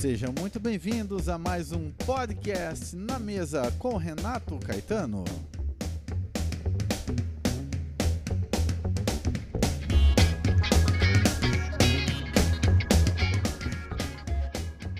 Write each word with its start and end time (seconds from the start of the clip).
Sejam 0.00 0.32
muito 0.38 0.60
bem-vindos 0.60 1.28
a 1.28 1.36
mais 1.36 1.72
um 1.72 1.90
podcast 1.90 2.94
na 2.94 3.18
mesa 3.18 3.72
com 3.80 3.96
Renato 3.96 4.56
Caetano. 4.60 5.24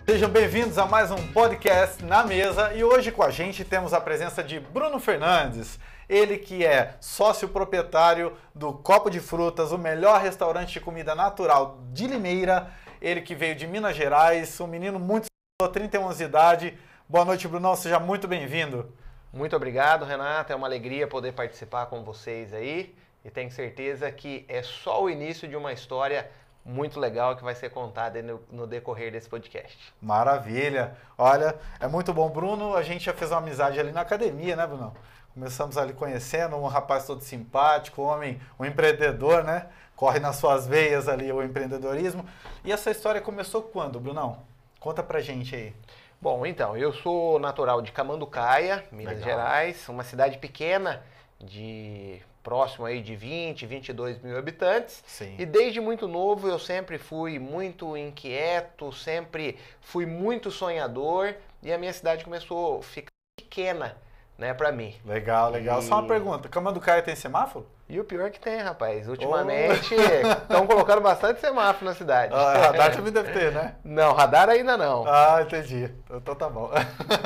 Sejam 0.05 0.29
bem-vindos 0.29 0.77
a 0.79 0.85
mais 0.85 1.13
um 1.13 1.29
podcast 1.29 2.05
na 2.05 2.27
mesa 2.27 2.75
e 2.75 2.83
hoje 2.83 3.13
com 3.13 3.23
a 3.23 3.31
gente 3.31 3.65
temos 3.65 3.93
a 3.93 4.01
presença 4.01 4.43
de 4.43 4.59
Bruno 4.59 4.99
Fernandes. 4.99 5.79
Ele 6.09 6.39
que 6.39 6.67
é 6.67 6.97
sócio 7.01 7.49
proprietário 7.49 8.33
do 8.53 8.73
Copo 8.73 9.11
de 9.11 9.21
Frutas, 9.21 9.71
o 9.71 9.79
melhor 9.79 10.21
restaurante 10.21 10.73
de 10.73 10.81
comida 10.81 11.15
natural 11.15 11.79
de 11.93 12.09
Limeira. 12.09 12.73
Ele 13.01 13.21
que 13.21 13.35
veio 13.35 13.55
de 13.55 13.67
Minas 13.67 13.95
Gerais, 13.95 14.61
um 14.61 14.67
menino 14.67 14.99
muito 14.99 15.27
31 15.73 16.05
anos 16.05 16.19
de 16.19 16.25
idade. 16.25 16.79
Boa 17.09 17.25
noite, 17.25 17.47
Brunão, 17.47 17.77
seja 17.77 18.01
muito 18.01 18.27
bem-vindo. 18.27 18.93
Muito 19.33 19.55
obrigado, 19.55 20.05
Renato. 20.05 20.53
É 20.53 20.57
uma 20.57 20.67
alegria 20.67 21.07
poder 21.07 21.33
participar 21.33 21.87
com 21.87 22.03
vocês 22.03 22.53
aí. 22.53 22.95
E 23.25 23.31
tenho 23.31 23.51
certeza 23.53 24.11
que 24.11 24.45
é 24.49 24.63
só 24.63 25.03
o 25.03 25.09
início 25.09 25.47
de 25.47 25.55
uma 25.55 25.73
história 25.73 26.29
muito 26.65 26.99
legal 26.99 27.37
que 27.37 27.43
vai 27.43 27.55
ser 27.55 27.71
contada 27.71 28.21
no, 28.21 28.43
no, 28.51 28.67
decorrer 28.67 29.13
desse 29.13 29.29
podcast. 29.29 29.95
Maravilha! 30.03 30.97
Olha, 31.17 31.57
é 31.79 31.87
muito 31.87 32.13
bom, 32.13 32.29
Bruno. 32.29 32.75
A 32.75 32.83
gente 32.83 33.05
já 33.05 33.15
fez 33.15 33.31
uma 33.31 33.39
amizade 33.39 33.79
ali 33.79 33.93
na 33.93 34.01
academia, 34.01 34.57
né, 34.57 34.67
Bruno? 34.67 34.95
Começamos 35.35 35.79
ali 35.79 35.93
conhecendo 35.93 36.57
um 36.57 36.67
rapaz 36.67 37.07
todo 37.07 37.23
simpático, 37.23 38.03
um 38.03 38.07
homem, 38.07 38.41
um 38.59 38.65
empreendedor, 38.65 39.45
né? 39.45 39.67
Corre 39.95 40.19
nas 40.19 40.37
suas 40.37 40.67
veias 40.67 41.09
ali 41.09 41.31
o 41.33 41.43
empreendedorismo. 41.43 42.25
E 42.65 42.73
essa 42.73 42.91
história 42.91 43.21
começou 43.21 43.63
quando, 43.63 44.01
Brunão? 44.01 44.43
Conta 44.81 45.03
pra 45.03 45.21
gente 45.21 45.55
aí. 45.55 45.75
Bom, 46.21 46.45
então, 46.45 46.77
eu 46.77 46.93
sou 46.93 47.39
natural 47.39 47.81
de 47.81 47.93
Camanducaia, 47.93 48.85
Minas 48.91 49.19
Legal. 49.19 49.29
Gerais, 49.29 49.89
uma 49.89 50.03
cidade 50.03 50.39
pequena 50.39 51.03
de 51.41 52.21
próximo 52.43 52.87
aí 52.87 53.03
de 53.03 53.15
20, 53.15 53.67
22 53.67 54.23
mil 54.23 54.39
habitantes. 54.39 55.05
Sim. 55.07 55.37
E 55.39 55.45
desde 55.45 55.81
muito 55.81 56.09
novo 56.09 56.49
eu 56.49 56.59
sempre 56.59 56.99
fui 56.99 57.39
muito 57.39 57.97
inquieto, 57.97 58.93
sempre 58.93 59.59
fui 59.81 60.07
muito 60.07 60.51
sonhador 60.51 61.35
e 61.63 61.73
a 61.73 61.79
minha 61.79 61.93
cidade 61.93 62.25
começou 62.25 62.79
a 62.79 62.83
ficar 62.83 63.13
pequena 63.37 63.97
né, 64.39 64.55
para 64.55 64.71
mim. 64.71 64.95
Legal, 65.05 65.51
legal. 65.51 65.81
E... 65.81 65.83
Só 65.83 65.97
uma 65.99 66.07
pergunta, 66.07 66.49
Camanducaia 66.49 67.03
tem 67.03 67.17
semáforo? 67.17 67.67
E 67.89 67.99
o 67.99 68.05
pior 68.05 68.27
é 68.27 68.31
que 68.31 68.39
tem, 68.39 68.59
rapaz. 68.61 69.09
Ultimamente 69.09 69.95
estão 69.97 70.65
oh. 70.65 70.67
colocando 70.67 71.01
bastante 71.01 71.41
semáforo 71.41 71.87
na 71.87 71.95
cidade. 71.95 72.33
Ah, 72.33 72.67
radar 72.67 72.95
também 72.95 73.13
deve 73.13 73.33
ter, 73.33 73.51
né? 73.51 73.75
Não, 73.83 74.13
radar 74.13 74.49
ainda 74.49 74.77
não. 74.77 75.05
Ah, 75.09 75.41
entendi. 75.43 75.91
Então 76.09 76.35
tá 76.37 76.49
bom. 76.49 76.71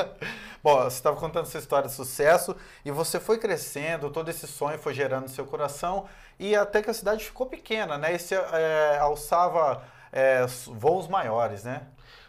bom, 0.62 0.78
você 0.84 0.96
estava 0.96 1.16
contando 1.16 1.46
sua 1.46 1.60
história 1.60 1.88
de 1.88 1.94
sucesso 1.94 2.56
e 2.84 2.90
você 2.90 3.20
foi 3.20 3.38
crescendo, 3.38 4.08
todo 4.08 4.30
esse 4.30 4.46
sonho 4.46 4.78
foi 4.78 4.94
gerando 4.94 5.24
no 5.24 5.28
seu 5.28 5.44
coração 5.44 6.06
e 6.38 6.56
até 6.56 6.80
que 6.80 6.88
a 6.88 6.94
cidade 6.94 7.24
ficou 7.24 7.46
pequena, 7.46 7.98
né? 7.98 8.14
E 8.14 8.18
você 8.18 8.36
é, 8.36 8.98
alçava 9.00 9.82
é, 10.12 10.46
voos 10.68 11.08
maiores, 11.08 11.64
né? 11.64 11.82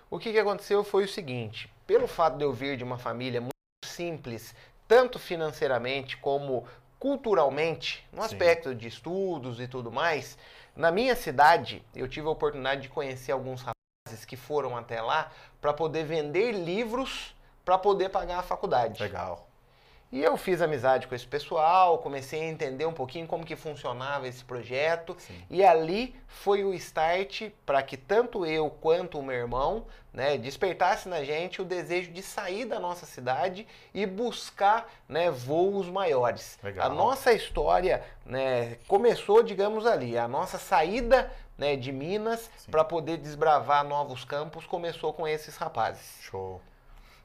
O 0.10 0.20
que, 0.20 0.32
que 0.32 0.40
aconteceu 0.40 0.84
foi 0.84 1.06
o 1.06 1.08
seguinte, 1.08 1.72
pelo 1.88 2.08
fato 2.08 2.38
de 2.38 2.44
eu 2.44 2.52
vir 2.52 2.78
de 2.78 2.84
uma 2.84 2.98
família 2.98 3.40
muito 3.42 3.54
simples, 3.86 4.56
tanto 4.94 5.18
financeiramente 5.18 6.16
como 6.18 6.68
culturalmente, 7.00 8.08
no 8.14 8.22
aspecto 8.22 8.70
Sim. 8.70 8.78
de 8.78 8.88
estudos 8.88 9.60
e 9.60 9.68
tudo 9.68 9.92
mais, 9.92 10.38
na 10.76 10.92
minha 10.92 11.16
cidade 11.16 11.84
eu 11.96 12.08
tive 12.08 12.28
a 12.28 12.30
oportunidade 12.30 12.82
de 12.82 12.90
conhecer 12.90 13.32
alguns 13.32 13.62
rapazes 13.62 14.24
que 14.24 14.38
foram 14.38 14.78
até 14.78 15.02
lá 15.02 15.32
para 15.60 15.74
poder 15.74 16.04
vender 16.04 16.52
livros 16.52 17.36
para 17.66 17.76
poder 17.80 18.10
pagar 18.10 18.38
a 18.38 18.44
faculdade. 18.44 19.02
Legal. 19.02 19.48
E 20.14 20.24
eu 20.24 20.38
fiz 20.38 20.62
amizade 20.62 21.08
com 21.08 21.16
esse 21.16 21.26
pessoal, 21.26 21.98
comecei 21.98 22.40
a 22.40 22.46
entender 22.46 22.86
um 22.86 22.94
pouquinho 22.94 23.26
como 23.26 23.44
que 23.44 23.56
funcionava 23.56 24.28
esse 24.28 24.46
projeto. 24.46 25.16
Sim. 25.18 25.44
E 25.50 25.66
ali 25.66 26.16
foi 26.28 26.64
o 26.64 26.72
start 26.76 27.50
para 27.66 27.82
que 27.82 27.98
tanto 27.98 28.46
eu 28.46 28.70
quanto 28.70 29.18
o 29.18 29.24
meu 29.24 29.36
irmão 29.36 29.88
né, 30.14 30.38
despertasse 30.38 31.10
na 31.10 31.24
gente 31.24 31.64
o 31.64 31.66
desejo 31.66 32.12
de 32.12 32.22
sair 32.22 32.66
da 32.66 32.80
nossa 32.80 33.08
cidade 33.08 33.68
e 33.92 34.06
buscar 34.06 34.88
né, 35.10 35.32
voos 35.32 35.90
maiores. 35.90 36.60
Legal. 36.62 36.86
A 36.86 36.94
nossa 36.94 37.34
história 37.34 38.04
né, 38.24 38.78
começou, 38.88 39.42
digamos 39.42 39.84
ali, 39.88 40.16
a 40.16 40.28
nossa 40.28 40.60
saída 40.60 41.32
né, 41.58 41.76
de 41.76 41.92
Minas 41.92 42.52
para 42.70 42.84
poder 42.84 43.18
desbravar 43.18 43.84
novos 43.84 44.24
campos 44.24 44.68
começou 44.68 45.12
com 45.12 45.28
esses 45.28 45.58
rapazes. 45.58 46.20
Show. 46.22 46.62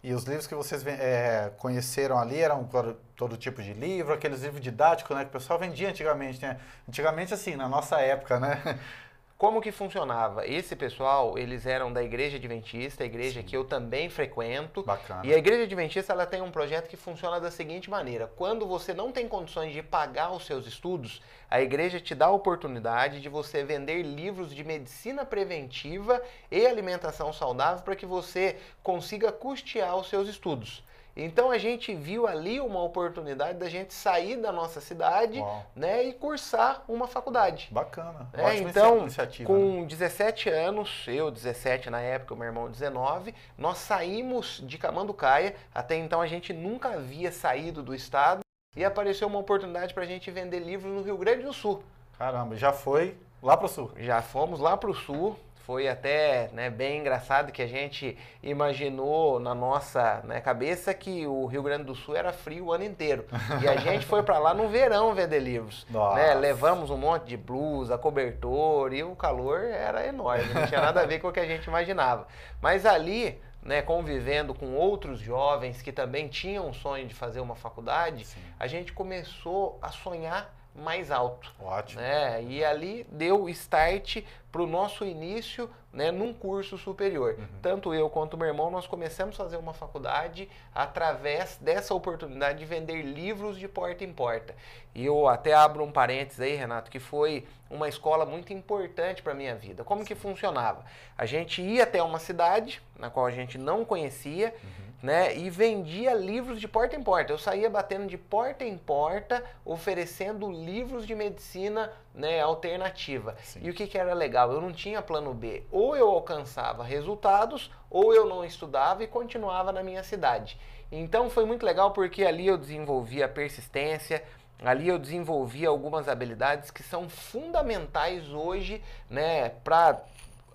E 0.03 0.15
os 0.15 0.25
livros 0.25 0.47
que 0.47 0.55
vocês 0.55 0.87
é, 0.87 1.53
conheceram 1.59 2.19
ali 2.19 2.39
eram 2.39 2.69
todo 3.17 3.37
tipo 3.37 3.61
de 3.61 3.73
livro, 3.73 4.15
aqueles 4.15 4.43
livros 4.43 4.61
didáticos, 4.61 5.17
né? 5.17 5.25
Que 5.25 5.31
o 5.31 5.33
pessoal 5.33 5.59
vendia 5.59 5.89
antigamente, 5.89 6.41
né? 6.41 6.59
Antigamente, 6.89 7.35
assim, 7.35 7.57
na 7.57 7.69
nossa 7.69 8.01
época, 8.01 8.39
né? 8.39 8.63
Como 9.39 9.61
que 9.61 9.71
funcionava? 9.71 10.45
Esse 10.49 10.75
pessoal, 10.75 11.39
eles 11.39 11.65
eram 11.65 11.93
da 11.93 12.03
Igreja 12.03 12.39
Adventista, 12.39 13.05
a 13.05 13.07
igreja 13.07 13.41
Sim. 13.41 13.47
que 13.47 13.57
eu 13.57 13.63
também 13.63 14.11
frequento. 14.11 14.83
Bacana. 14.83 15.25
E 15.25 15.33
a 15.33 15.39
Igreja 15.39 15.63
Adventista, 15.63 16.13
ela 16.13 16.27
tem 16.27 16.43
um 16.43 16.51
projeto 16.51 16.89
que 16.89 16.97
funciona 16.97 17.39
da 17.39 17.49
seguinte 17.49 17.89
maneira: 17.89 18.29
quando 18.35 18.67
você 18.67 18.93
não 18.93 19.13
tem 19.13 19.29
condições 19.29 19.73
de 19.73 19.81
pagar 19.81 20.33
os 20.33 20.45
seus 20.45 20.67
estudos, 20.67 21.23
a 21.49 21.63
igreja 21.63 22.01
te 22.01 22.17
dá 22.17 22.27
a 22.27 22.33
oportunidade 22.33 23.21
de 23.21 23.29
você 23.29 23.63
vender 23.63 24.03
livros 24.03 24.53
de 24.53 24.65
medicina 24.65 25.25
preventiva 25.25 26.21
e 26.51 26.67
alimentação 26.67 27.33
saudável 27.33 27.85
para 27.85 27.95
que 27.95 28.05
você 28.05 28.57
consiga 28.83 29.31
custear 29.31 29.97
os 29.97 30.09
seus 30.09 30.29
estudos. 30.29 30.83
Então 31.21 31.51
a 31.51 31.59
gente 31.59 31.93
viu 31.93 32.29
ali 32.29 32.61
uma 32.61 32.81
oportunidade 32.81 33.59
da 33.59 33.69
gente 33.69 33.93
sair 33.93 34.37
da 34.37 34.53
nossa 34.53 34.81
cidade 34.81 35.45
né, 35.75 36.05
e 36.05 36.13
cursar 36.13 36.85
uma 36.87 37.09
faculdade. 37.09 37.69
Bacana. 37.73 38.29
É, 38.33 38.57
então, 38.59 39.09
com 39.45 39.81
né? 39.81 39.87
17 39.87 40.49
anos, 40.49 41.05
eu 41.09 41.29
17 41.29 41.91
na 41.91 42.01
época, 42.01 42.35
o 42.35 42.37
meu 42.37 42.47
irmão 42.47 42.71
19, 42.71 43.35
nós 43.57 43.79
saímos 43.79 44.63
de 44.65 44.79
Camanducaia. 44.79 45.57
Até 45.75 45.97
então 45.97 46.21
a 46.21 46.27
gente 46.29 46.53
nunca 46.53 46.91
havia 46.91 47.33
saído 47.33 47.83
do 47.83 47.93
estado 47.93 48.41
e 48.77 48.85
apareceu 48.85 49.27
uma 49.27 49.41
oportunidade 49.41 49.93
para 49.93 50.05
a 50.05 50.07
gente 50.07 50.31
vender 50.31 50.61
livros 50.61 50.93
no 50.93 51.03
Rio 51.03 51.19
Grande 51.19 51.43
do 51.43 51.53
Sul. 51.53 51.83
Caramba, 52.17 52.55
já 52.55 52.73
foi 52.73 53.17
lá 53.43 53.57
para 53.57 53.67
o 53.67 53.69
sul? 53.69 53.91
Já 53.97 54.23
fomos 54.23 54.61
lá 54.61 54.77
para 54.77 54.91
o 54.91 54.95
sul 54.95 55.37
foi 55.69 55.87
até 55.87 56.49
né, 56.55 56.71
bem 56.71 57.01
engraçado 57.01 57.53
que 57.53 57.61
a 57.61 57.67
gente 57.67 58.17
imaginou 58.43 59.39
na 59.39 59.55
nossa 59.55 60.23
né, 60.25 60.41
cabeça 60.41 60.95
que 60.95 61.27
o 61.27 61.45
Rio 61.45 61.63
Grande 61.63 61.85
do 61.85 61.95
Sul 61.95 62.17
era 62.17 62.33
frio 62.33 62.65
o 62.65 62.73
ano 62.73 62.85
inteiro. 62.85 63.27
E 63.63 63.69
a 63.69 63.77
gente 63.77 64.07
foi 64.07 64.23
para 64.23 64.39
lá 64.39 64.55
no 64.55 64.71
verão 64.71 65.15
vender 65.15 65.41
livros. 65.41 65.87
Né? 65.91 66.33
Levamos 66.33 66.89
um 66.89 66.97
monte 66.97 67.27
de 67.27 67.37
blusa, 67.37 67.99
cobertor 67.99 68.95
e 68.95 69.03
o 69.03 69.15
calor 69.15 69.61
era 69.61 70.07
enorme, 70.07 70.55
não 70.55 70.67
tinha 70.67 70.81
nada 70.81 71.03
a 71.03 71.05
ver 71.07 71.19
com 71.19 71.29
o 71.29 71.33
que 71.33 71.41
a 71.41 71.47
gente 71.47 71.67
imaginava. 71.67 72.27
Mas 72.63 72.87
ali 72.87 73.39
né, 73.63 73.83
convivendo 73.83 74.55
com 74.55 74.73
outros 74.73 75.21
jovens 75.21 75.83
que 75.83 75.93
também 75.93 76.29
tinham 76.29 76.71
o 76.71 76.73
sonho 76.73 77.07
de 77.07 77.15
fazer 77.15 77.41
uma 77.41 77.55
faculdade, 77.55 78.25
Sim. 78.25 78.41
a 78.59 78.67
gente 78.67 78.91
começou 78.95 79.79
a 79.83 79.89
sonhar 79.89 80.51
mais 80.79 81.11
alto. 81.11 81.53
Ótimo. 81.61 82.01
Né? 82.01 82.43
E 82.45 82.65
ali 82.65 83.07
deu 83.11 83.49
start 83.49 84.19
para 84.51 84.63
o 84.63 84.67
nosso 84.67 85.05
início 85.05 85.69
né, 85.93 86.11
num 86.11 86.33
curso 86.33 86.79
superior. 86.79 87.35
Uhum. 87.39 87.47
Tanto 87.61 87.95
eu 87.95 88.09
quanto 88.09 88.37
meu 88.37 88.47
irmão, 88.47 88.71
nós 88.71 88.87
começamos 88.87 89.35
a 89.35 89.45
fazer 89.45 89.57
uma 89.57 89.75
faculdade 89.75 90.49
através 90.75 91.57
dessa 91.61 91.95
oportunidade 91.95 92.59
de 92.59 92.65
vender 92.65 93.03
livros 93.03 93.59
de 93.59 93.69
porta 93.69 94.05
em 94.05 94.13
porta. 94.13 94.55
E 94.95 95.05
eu 95.05 95.29
até 95.29 95.53
abro 95.55 95.85
um 95.85 95.93
parênteses 95.93 96.41
aí, 96.41 96.55
Renato, 96.55 96.91
que 96.91 96.99
foi 96.99 97.47
uma 97.71 97.89
escola 97.89 98.25
muito 98.25 98.53
importante 98.53 99.23
para 99.23 99.33
a 99.33 99.37
minha 99.37 99.55
vida. 99.55 99.85
Como 99.85 100.05
que 100.05 100.15
funcionava? 100.15 100.85
A 101.17 101.27
gente 101.27 101.61
ia 101.61 101.83
até 101.83 102.03
uma 102.03 102.19
cidade 102.19 102.83
na 102.99 103.11
qual 103.11 103.27
a 103.27 103.31
gente 103.31 103.59
não 103.59 103.85
conhecia, 103.85 104.55
uhum 104.63 104.89
né? 105.03 105.37
E 105.37 105.49
vendia 105.49 106.13
livros 106.15 106.61
de 106.61 106.67
porta 106.67 106.97
em 106.97 107.03
porta. 107.03 107.33
Eu 107.33 107.39
saía 107.39 107.71
batendo 107.71 108.07
de 108.07 108.19
porta 108.19 108.65
em 108.65 108.77
porta, 108.77 109.45
oferecendo 109.65 110.51
livros 110.51 111.07
de 111.07 111.15
medicina 111.15 111.93
né, 112.15 112.41
alternativa. 112.41 113.37
Sim. 113.43 113.61
E 113.63 113.71
o 113.71 113.75
que, 113.75 113.87
que 113.87 113.97
era 113.97 114.13
legal? 114.13 114.38
Eu 114.47 114.61
não 114.61 114.73
tinha 114.73 115.03
plano 115.03 115.35
B. 115.35 115.65
Ou 115.71 115.97
eu 115.97 116.09
alcançava 116.09 116.85
resultados, 116.85 117.71
ou 117.91 118.15
eu 118.15 118.27
não 118.27 118.45
estudava 118.45 119.03
e 119.03 119.07
continuava 119.07 119.73
na 119.73 119.83
minha 119.83 120.03
cidade. 120.03 120.59
Então 120.91 121.29
foi 121.29 121.45
muito 121.45 121.65
legal 121.65 121.93
porque 121.93 122.25
ali 122.25 122.47
eu 122.47 122.57
desenvolvi 122.57 123.23
a 123.23 123.29
persistência, 123.29 124.23
ali 124.65 124.89
eu 124.89 124.99
desenvolvi 124.99 125.67
algumas 125.67 126.09
habilidades 126.09 126.71
que 126.71 126.83
são 126.83 127.09
fundamentais 127.09 128.29
hoje, 128.31 128.83
né, 129.09 129.51
para 129.63 130.01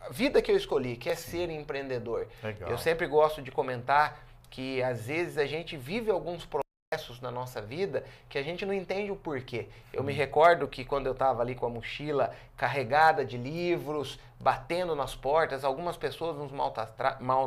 vida 0.09 0.41
que 0.41 0.51
eu 0.51 0.57
escolhi, 0.57 0.97
que 0.97 1.09
é 1.09 1.15
ser 1.15 1.49
empreendedor. 1.49 2.27
Legal. 2.41 2.69
Eu 2.69 2.77
sempre 2.77 3.07
gosto 3.07 3.41
de 3.41 3.51
comentar 3.51 4.19
que 4.49 4.83
às 4.83 5.07
vezes 5.07 5.37
a 5.37 5.45
gente 5.45 5.77
vive 5.77 6.11
alguns 6.11 6.45
processos 6.93 7.19
na 7.19 7.31
nossa 7.31 7.61
vida 7.61 8.03
que 8.29 8.37
a 8.37 8.43
gente 8.43 8.65
não 8.65 8.73
entende 8.73 9.11
o 9.11 9.15
porquê. 9.15 9.67
Eu 9.91 10.03
me 10.03 10.13
recordo 10.13 10.67
que 10.67 10.85
quando 10.85 11.07
eu 11.07 11.13
estava 11.13 11.41
ali 11.41 11.55
com 11.55 11.65
a 11.65 11.69
mochila 11.69 12.33
carregada 12.55 13.25
de 13.25 13.37
livros, 13.37 14.19
batendo 14.39 14.95
nas 14.95 15.15
portas, 15.15 15.63
algumas 15.63 15.97
pessoas 15.97 16.37
nos, 16.37 16.51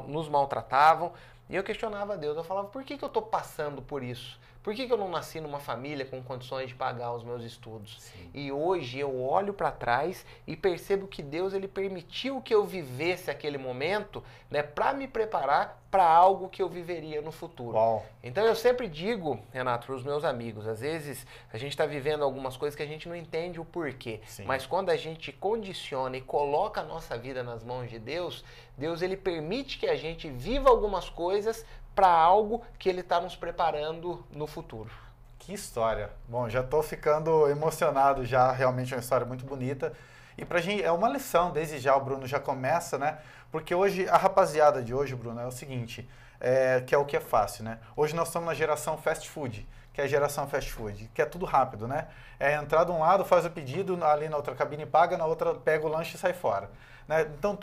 nos 0.08 0.28
maltratavam 0.28 1.12
e 1.48 1.56
eu 1.56 1.62
questionava 1.62 2.14
a 2.14 2.16
Deus. 2.16 2.36
Eu 2.36 2.44
falava, 2.44 2.68
por 2.68 2.84
que, 2.84 2.98
que 2.98 3.04
eu 3.04 3.08
estou 3.08 3.22
passando 3.22 3.80
por 3.82 4.02
isso? 4.02 4.38
Por 4.66 4.74
que, 4.74 4.84
que 4.84 4.92
eu 4.92 4.96
não 4.96 5.08
nasci 5.08 5.40
numa 5.40 5.60
família 5.60 6.04
com 6.04 6.20
condições 6.20 6.66
de 6.66 6.74
pagar 6.74 7.12
os 7.12 7.22
meus 7.22 7.44
estudos? 7.44 7.98
Sim. 8.00 8.28
E 8.34 8.50
hoje 8.50 8.98
eu 8.98 9.22
olho 9.22 9.54
para 9.54 9.70
trás 9.70 10.26
e 10.44 10.56
percebo 10.56 11.06
que 11.06 11.22
Deus 11.22 11.54
ele 11.54 11.68
permitiu 11.68 12.42
que 12.42 12.52
eu 12.52 12.64
vivesse 12.64 13.30
aquele 13.30 13.58
momento, 13.58 14.24
né, 14.50 14.64
para 14.64 14.92
me 14.92 15.06
preparar 15.06 15.80
para 15.88 16.04
algo 16.04 16.48
que 16.48 16.60
eu 16.60 16.68
viveria 16.68 17.22
no 17.22 17.30
futuro. 17.30 17.76
Uau. 17.76 18.04
Então 18.24 18.44
eu 18.44 18.56
sempre 18.56 18.88
digo, 18.88 19.38
Renato, 19.52 19.86
para 19.86 19.94
os 19.94 20.02
meus 20.02 20.24
amigos, 20.24 20.66
às 20.66 20.80
vezes 20.80 21.24
a 21.52 21.58
gente 21.58 21.70
está 21.70 21.86
vivendo 21.86 22.24
algumas 22.24 22.56
coisas 22.56 22.74
que 22.74 22.82
a 22.82 22.86
gente 22.86 23.08
não 23.08 23.14
entende 23.14 23.60
o 23.60 23.64
porquê, 23.64 24.20
Sim. 24.26 24.46
mas 24.46 24.66
quando 24.66 24.90
a 24.90 24.96
gente 24.96 25.32
condiciona 25.32 26.16
e 26.16 26.20
coloca 26.20 26.80
a 26.80 26.84
nossa 26.84 27.16
vida 27.16 27.40
nas 27.44 27.62
mãos 27.62 27.88
de 27.88 28.00
Deus, 28.00 28.44
Deus 28.76 29.02
ele 29.02 29.16
permite 29.16 29.78
que 29.78 29.86
a 29.86 29.96
gente 29.96 30.28
viva 30.28 30.68
algumas 30.68 31.08
coisas 31.08 31.64
para 31.94 32.08
algo 32.08 32.62
que 32.78 32.88
ele 32.88 33.00
está 33.00 33.20
nos 33.20 33.34
preparando 33.34 34.24
no 34.30 34.46
futuro. 34.46 34.90
Que 35.38 35.54
história! 35.54 36.10
Bom, 36.28 36.48
já 36.48 36.60
estou 36.60 36.82
ficando 36.82 37.48
emocionado 37.48 38.24
já, 38.26 38.52
realmente 38.52 38.92
é 38.92 38.96
uma 38.96 39.00
história 39.00 39.24
muito 39.24 39.46
bonita. 39.46 39.92
E 40.36 40.44
para 40.44 40.60
gente 40.60 40.82
é 40.82 40.92
uma 40.92 41.08
lição, 41.08 41.50
desde 41.50 41.78
já 41.78 41.96
o 41.96 42.00
Bruno 42.00 42.26
já 42.26 42.38
começa, 42.38 42.98
né? 42.98 43.18
Porque 43.50 43.74
hoje, 43.74 44.06
a 44.08 44.16
rapaziada 44.18 44.82
de 44.82 44.92
hoje, 44.92 45.14
Bruno, 45.14 45.40
é 45.40 45.46
o 45.46 45.50
seguinte, 45.50 46.06
é, 46.38 46.82
que 46.86 46.94
é 46.94 46.98
o 46.98 47.06
que 47.06 47.16
é 47.16 47.20
fácil, 47.20 47.64
né? 47.64 47.78
Hoje 47.96 48.14
nós 48.14 48.28
estamos 48.28 48.46
na 48.46 48.54
geração 48.54 48.98
fast 48.98 49.30
food, 49.30 49.66
que 49.94 50.00
é 50.00 50.04
a 50.04 50.06
geração 50.06 50.46
fast 50.46 50.70
food, 50.70 51.10
que 51.14 51.22
é 51.22 51.24
tudo 51.24 51.46
rápido, 51.46 51.88
né? 51.88 52.08
É 52.38 52.54
entrar 52.54 52.84
de 52.84 52.90
um 52.90 52.98
lado, 52.98 53.24
faz 53.24 53.46
o 53.46 53.50
pedido, 53.50 54.04
ali 54.04 54.28
na 54.28 54.36
outra 54.36 54.54
cabine 54.54 54.84
paga, 54.84 55.16
na 55.16 55.24
outra 55.24 55.54
pega 55.54 55.86
o 55.86 55.88
lanche 55.88 56.16
e 56.16 56.18
sai 56.18 56.34
fora. 56.34 56.70
Né? 57.08 57.22
Então, 57.38 57.58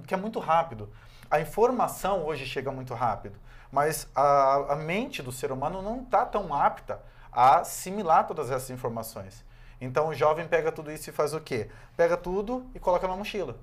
que 0.00 0.14
é 0.14 0.16
muito 0.16 0.38
rápido. 0.38 0.88
A 1.30 1.40
informação 1.40 2.24
hoje 2.24 2.46
chega 2.46 2.70
muito 2.70 2.94
rápido 2.94 3.38
mas 3.72 4.06
a, 4.14 4.74
a 4.74 4.76
mente 4.76 5.22
do 5.22 5.32
ser 5.32 5.50
humano 5.50 5.80
não 5.80 6.02
está 6.02 6.26
tão 6.26 6.52
apta 6.54 7.00
a 7.32 7.60
assimilar 7.60 8.26
todas 8.26 8.50
essas 8.50 8.68
informações. 8.68 9.42
Então 9.80 10.08
o 10.08 10.14
jovem 10.14 10.46
pega 10.46 10.70
tudo 10.70 10.92
isso 10.92 11.08
e 11.08 11.12
faz 11.12 11.32
o 11.32 11.40
quê? 11.40 11.70
Pega 11.96 12.16
tudo 12.16 12.66
e 12.74 12.78
coloca 12.78 13.08
na 13.08 13.16
mochila 13.16 13.56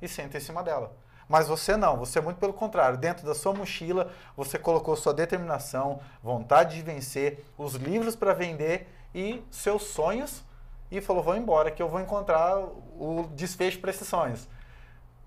e 0.00 0.06
senta 0.06 0.36
em 0.36 0.40
cima 0.40 0.62
dela. 0.62 0.96
Mas 1.28 1.48
você 1.48 1.76
não, 1.76 1.98
você 1.98 2.20
é 2.20 2.22
muito 2.22 2.38
pelo 2.38 2.54
contrário. 2.54 2.96
Dentro 2.96 3.26
da 3.26 3.34
sua 3.34 3.52
mochila, 3.52 4.10
você 4.34 4.58
colocou 4.58 4.96
sua 4.96 5.12
determinação, 5.12 6.00
vontade 6.22 6.76
de 6.76 6.82
vencer, 6.82 7.44
os 7.58 7.74
livros 7.74 8.14
para 8.14 8.32
vender 8.32 8.88
e 9.14 9.44
seus 9.50 9.82
sonhos 9.82 10.42
e 10.90 11.00
falou: 11.00 11.22
vou 11.22 11.36
embora 11.36 11.70
que 11.70 11.82
eu 11.82 11.88
vou 11.88 12.00
encontrar 12.00 12.56
o 12.58 13.28
desfecho 13.34 13.80
para 13.80 13.90
esses 13.90 14.06
sonhos. 14.06 14.48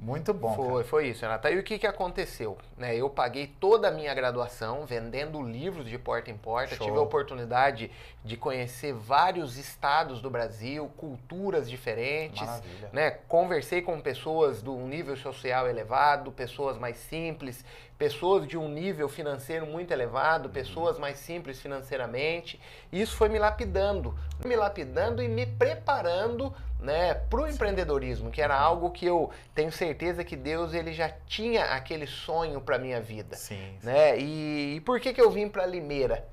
Muito 0.01 0.33
bom. 0.33 0.55
Foi, 0.55 0.67
cara. 0.67 0.83
foi 0.83 1.07
isso, 1.09 1.21
Renata. 1.21 1.51
E 1.51 1.59
o 1.59 1.63
que, 1.63 1.77
que 1.77 1.85
aconteceu? 1.85 2.57
Né, 2.75 2.95
eu 2.95 3.07
paguei 3.07 3.45
toda 3.45 3.87
a 3.87 3.91
minha 3.91 4.11
graduação 4.15 4.83
vendendo 4.83 5.39
livros 5.43 5.87
de 5.87 5.97
porta 5.99 6.31
em 6.31 6.37
porta. 6.37 6.75
Show. 6.75 6.87
Tive 6.87 6.97
a 6.97 7.01
oportunidade 7.01 7.91
de 8.25 8.35
conhecer 8.35 8.93
vários 8.93 9.57
estados 9.57 10.19
do 10.19 10.27
Brasil, 10.27 10.89
culturas 10.97 11.69
diferentes. 11.69 12.41
Maravilha. 12.41 12.89
Né, 12.91 13.11
conversei 13.27 13.83
com 13.83 14.01
pessoas 14.01 14.63
de 14.63 14.69
um 14.69 14.87
nível 14.87 15.15
social 15.15 15.69
elevado, 15.69 16.31
pessoas 16.31 16.79
mais 16.79 16.97
simples, 16.97 17.63
pessoas 17.95 18.47
de 18.47 18.57
um 18.57 18.67
nível 18.67 19.07
financeiro 19.07 19.67
muito 19.67 19.91
elevado, 19.91 20.47
uhum. 20.47 20.51
pessoas 20.51 20.97
mais 20.97 21.19
simples 21.19 21.61
financeiramente. 21.61 22.59
Isso 22.91 23.15
foi 23.15 23.29
me 23.29 23.37
lapidando, 23.37 24.17
me 24.43 24.55
lapidando 24.55 25.21
e 25.21 25.27
me 25.27 25.45
preparando 25.45 26.51
né, 26.81 27.13
para 27.13 27.41
o 27.41 27.47
empreendedorismo, 27.47 28.31
que 28.31 28.41
era 28.41 28.57
algo 28.57 28.89
que 28.89 29.05
eu 29.05 29.29
tenho 29.53 29.71
certeza 29.71 30.23
que 30.23 30.35
Deus 30.35 30.73
ele 30.73 30.91
já 30.91 31.09
tinha 31.27 31.65
aquele 31.65 32.07
sonho 32.07 32.59
para 32.59 32.79
minha 32.79 32.99
vida. 32.99 33.35
Sim, 33.35 33.55
sim. 33.79 33.85
Né? 33.85 34.19
E, 34.19 34.75
e 34.77 34.81
por 34.81 34.99
que, 34.99 35.13
que 35.13 35.21
eu 35.21 35.29
vim 35.29 35.47
para 35.47 35.65
Limeira? 35.65 36.27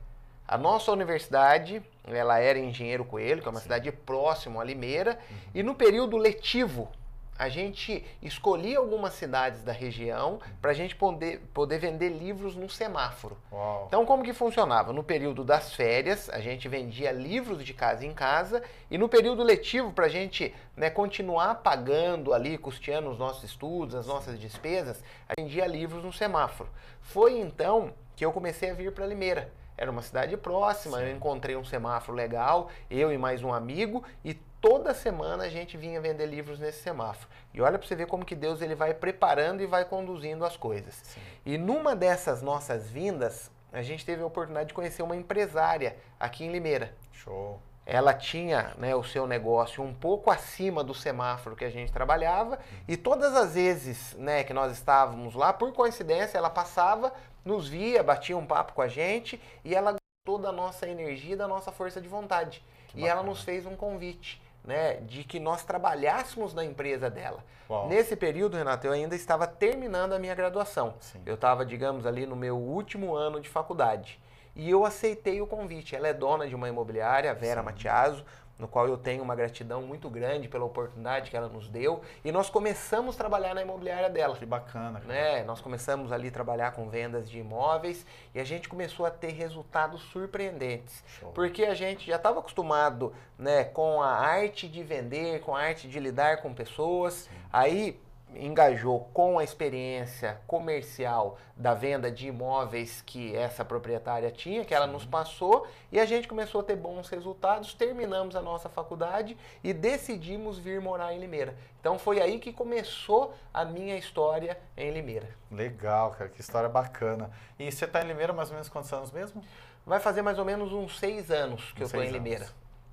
A 0.46 0.56
nossa 0.56 0.90
universidade, 0.90 1.82
ela 2.06 2.38
era 2.38 2.58
Engenheiro 2.58 3.04
Coelho, 3.04 3.42
que 3.42 3.48
é 3.48 3.50
uma 3.50 3.58
sim. 3.58 3.64
cidade 3.64 3.92
próxima 3.92 4.62
a 4.62 4.64
Limeira, 4.64 5.18
uhum. 5.30 5.36
e 5.54 5.62
no 5.62 5.74
período 5.74 6.16
letivo 6.16 6.90
a 7.38 7.48
gente 7.48 8.04
escolhia 8.20 8.78
algumas 8.78 9.14
cidades 9.14 9.62
da 9.62 9.72
região 9.72 10.40
para 10.60 10.72
a 10.72 10.74
gente 10.74 10.96
poder, 10.96 11.40
poder 11.54 11.78
vender 11.78 12.08
livros 12.08 12.56
no 12.56 12.68
semáforo. 12.68 13.38
Uau. 13.52 13.84
Então, 13.86 14.04
como 14.04 14.24
que 14.24 14.32
funcionava? 14.32 14.92
No 14.92 15.04
período 15.04 15.44
das 15.44 15.72
férias, 15.72 16.28
a 16.30 16.40
gente 16.40 16.68
vendia 16.68 17.12
livros 17.12 17.64
de 17.64 17.72
casa 17.72 18.04
em 18.04 18.12
casa 18.12 18.62
e 18.90 18.98
no 18.98 19.08
período 19.08 19.42
letivo, 19.42 19.92
para 19.92 20.06
a 20.06 20.08
gente 20.08 20.52
né, 20.76 20.90
continuar 20.90 21.56
pagando 21.56 22.34
ali, 22.34 22.58
custeando 22.58 23.08
os 23.08 23.18
nossos 23.18 23.44
estudos, 23.44 23.94
as 23.94 24.06
nossas 24.06 24.38
despesas, 24.38 25.02
a 25.28 25.38
gente 25.38 25.48
vendia 25.48 25.66
livros 25.66 26.02
no 26.02 26.12
semáforo. 26.12 26.68
Foi 27.00 27.38
então 27.38 27.92
que 28.16 28.24
eu 28.24 28.32
comecei 28.32 28.70
a 28.70 28.74
vir 28.74 28.92
para 28.92 29.06
Limeira. 29.06 29.52
Era 29.76 29.92
uma 29.92 30.02
cidade 30.02 30.36
próxima, 30.36 30.98
Sim. 30.98 31.04
eu 31.04 31.16
encontrei 31.16 31.54
um 31.54 31.64
semáforo 31.64 32.18
legal, 32.18 32.68
eu 32.90 33.12
e 33.12 33.16
mais 33.16 33.44
um 33.44 33.54
amigo, 33.54 34.02
e 34.24 34.34
toda 34.60 34.94
semana 34.94 35.44
a 35.44 35.48
gente 35.48 35.76
vinha 35.76 36.00
vender 36.00 36.26
livros 36.26 36.58
nesse 36.58 36.82
semáforo. 36.82 37.28
E 37.54 37.60
olha 37.60 37.78
para 37.78 37.86
você 37.86 37.96
ver 37.96 38.06
como 38.06 38.24
que 38.24 38.34
Deus 38.34 38.60
ele 38.60 38.74
vai 38.74 38.94
preparando 38.94 39.62
e 39.62 39.66
vai 39.66 39.84
conduzindo 39.84 40.44
as 40.44 40.56
coisas. 40.56 40.94
Sim. 40.94 41.20
E 41.44 41.58
numa 41.58 41.94
dessas 41.94 42.42
nossas 42.42 42.88
vindas, 42.88 43.50
a 43.72 43.82
gente 43.82 44.04
teve 44.04 44.22
a 44.22 44.26
oportunidade 44.26 44.68
de 44.68 44.74
conhecer 44.74 45.02
uma 45.02 45.16
empresária 45.16 45.96
aqui 46.18 46.44
em 46.44 46.50
Limeira. 46.50 46.94
Show. 47.12 47.60
Ela 47.84 48.12
tinha 48.12 48.74
né, 48.76 48.94
o 48.94 49.02
seu 49.02 49.26
negócio 49.26 49.82
um 49.82 49.94
pouco 49.94 50.30
acima 50.30 50.84
do 50.84 50.92
semáforo 50.92 51.56
que 51.56 51.64
a 51.64 51.70
gente 51.70 51.90
trabalhava 51.90 52.58
e 52.86 52.98
todas 52.98 53.34
as 53.34 53.54
vezes 53.54 54.14
né, 54.18 54.44
que 54.44 54.52
nós 54.52 54.72
estávamos 54.72 55.34
lá, 55.34 55.54
por 55.54 55.72
coincidência, 55.72 56.36
ela 56.36 56.50
passava, 56.50 57.14
nos 57.42 57.66
via, 57.66 58.02
batia 58.02 58.36
um 58.36 58.44
papo 58.44 58.74
com 58.74 58.82
a 58.82 58.88
gente 58.88 59.40
e 59.64 59.74
ela 59.74 59.96
gostou 60.26 60.38
da 60.38 60.52
nossa 60.52 60.86
energia, 60.86 61.34
da 61.34 61.48
nossa 61.48 61.72
força 61.72 61.98
de 61.98 62.08
vontade. 62.08 62.62
Que 62.88 62.98
e 62.98 63.00
bacana. 63.02 63.20
ela 63.20 63.22
nos 63.22 63.42
fez 63.42 63.64
um 63.64 63.74
convite 63.74 64.40
né, 64.68 64.96
de 64.96 65.24
que 65.24 65.40
nós 65.40 65.64
trabalhássemos 65.64 66.52
na 66.52 66.62
empresa 66.62 67.08
dela. 67.08 67.42
Uau. 67.70 67.88
Nesse 67.88 68.14
período, 68.14 68.54
Renato, 68.54 68.86
eu 68.86 68.92
ainda 68.92 69.16
estava 69.16 69.46
terminando 69.46 70.12
a 70.12 70.18
minha 70.18 70.34
graduação. 70.34 70.94
Sim. 71.00 71.22
Eu 71.24 71.36
estava, 71.36 71.64
digamos, 71.64 72.04
ali 72.04 72.26
no 72.26 72.36
meu 72.36 72.58
último 72.58 73.16
ano 73.16 73.40
de 73.40 73.48
faculdade. 73.48 74.20
E 74.54 74.68
eu 74.68 74.84
aceitei 74.84 75.40
o 75.40 75.46
convite. 75.46 75.96
Ela 75.96 76.08
é 76.08 76.12
dona 76.12 76.46
de 76.46 76.54
uma 76.54 76.68
imobiliária, 76.68 77.32
Vera 77.32 77.60
Sim. 77.60 77.64
Matiaso, 77.64 78.24
no 78.58 78.66
qual 78.66 78.88
eu 78.88 78.96
tenho 78.96 79.22
uma 79.22 79.34
gratidão 79.34 79.82
muito 79.82 80.10
grande 80.10 80.48
pela 80.48 80.64
oportunidade 80.64 81.30
que 81.30 81.36
ela 81.36 81.48
nos 81.48 81.68
deu. 81.68 82.00
E 82.24 82.32
nós 82.32 82.50
começamos 82.50 83.14
a 83.14 83.18
trabalhar 83.18 83.54
na 83.54 83.62
imobiliária 83.62 84.10
dela. 84.10 84.36
Que 84.36 84.44
bacana. 84.44 85.00
Né? 85.00 85.44
Nós 85.44 85.60
começamos 85.60 86.10
ali 86.10 86.28
a 86.28 86.32
trabalhar 86.32 86.72
com 86.72 86.88
vendas 86.88 87.30
de 87.30 87.38
imóveis 87.38 88.04
e 88.34 88.40
a 88.40 88.44
gente 88.44 88.68
começou 88.68 89.06
a 89.06 89.10
ter 89.10 89.32
resultados 89.32 90.02
surpreendentes. 90.10 91.04
Show. 91.20 91.30
Porque 91.32 91.64
a 91.64 91.74
gente 91.74 92.06
já 92.06 92.16
estava 92.16 92.40
acostumado 92.40 93.12
né, 93.38 93.64
com 93.64 94.02
a 94.02 94.12
arte 94.12 94.68
de 94.68 94.82
vender, 94.82 95.40
com 95.40 95.54
a 95.54 95.60
arte 95.60 95.88
de 95.88 96.00
lidar 96.00 96.42
com 96.42 96.52
pessoas. 96.52 97.14
Sim. 97.14 97.30
Aí 97.52 98.00
engajou 98.34 99.08
com 99.12 99.38
a 99.38 99.44
experiência 99.44 100.40
comercial 100.46 101.38
da 101.56 101.74
venda 101.74 102.10
de 102.10 102.28
imóveis 102.28 103.02
que 103.02 103.34
essa 103.34 103.64
proprietária 103.64 104.30
tinha, 104.30 104.64
que 104.64 104.74
ela 104.74 104.86
Sim. 104.86 104.92
nos 104.92 105.04
passou, 105.04 105.66
e 105.90 105.98
a 105.98 106.04
gente 106.04 106.28
começou 106.28 106.60
a 106.60 106.64
ter 106.64 106.76
bons 106.76 107.08
resultados, 107.08 107.74
terminamos 107.74 108.36
a 108.36 108.42
nossa 108.42 108.68
faculdade 108.68 109.36
e 109.62 109.72
decidimos 109.72 110.58
vir 110.58 110.80
morar 110.80 111.12
em 111.14 111.18
Limeira. 111.18 111.56
Então 111.80 111.98
foi 111.98 112.20
aí 112.20 112.38
que 112.38 112.52
começou 112.52 113.34
a 113.52 113.64
minha 113.64 113.96
história 113.96 114.58
em 114.76 114.90
Limeira. 114.90 115.28
Legal, 115.50 116.10
cara, 116.12 116.30
que 116.30 116.40
história 116.40 116.68
bacana. 116.68 117.30
E 117.58 117.70
você 117.70 117.84
está 117.84 118.02
em 118.02 118.06
Limeira 118.08 118.32
mais 118.32 118.48
ou 118.48 118.54
menos 118.54 118.68
quantos 118.68 118.92
anos 118.92 119.10
mesmo? 119.10 119.42
Vai 119.86 120.00
fazer 120.00 120.22
mais 120.22 120.38
ou 120.38 120.44
menos 120.44 120.72
uns 120.72 120.98
seis 120.98 121.30
anos 121.30 121.72
que 121.72 121.82
uns 121.82 121.92
eu 121.92 122.00
estou 122.00 122.02
em 122.02 122.10
Limeira. 122.10 122.46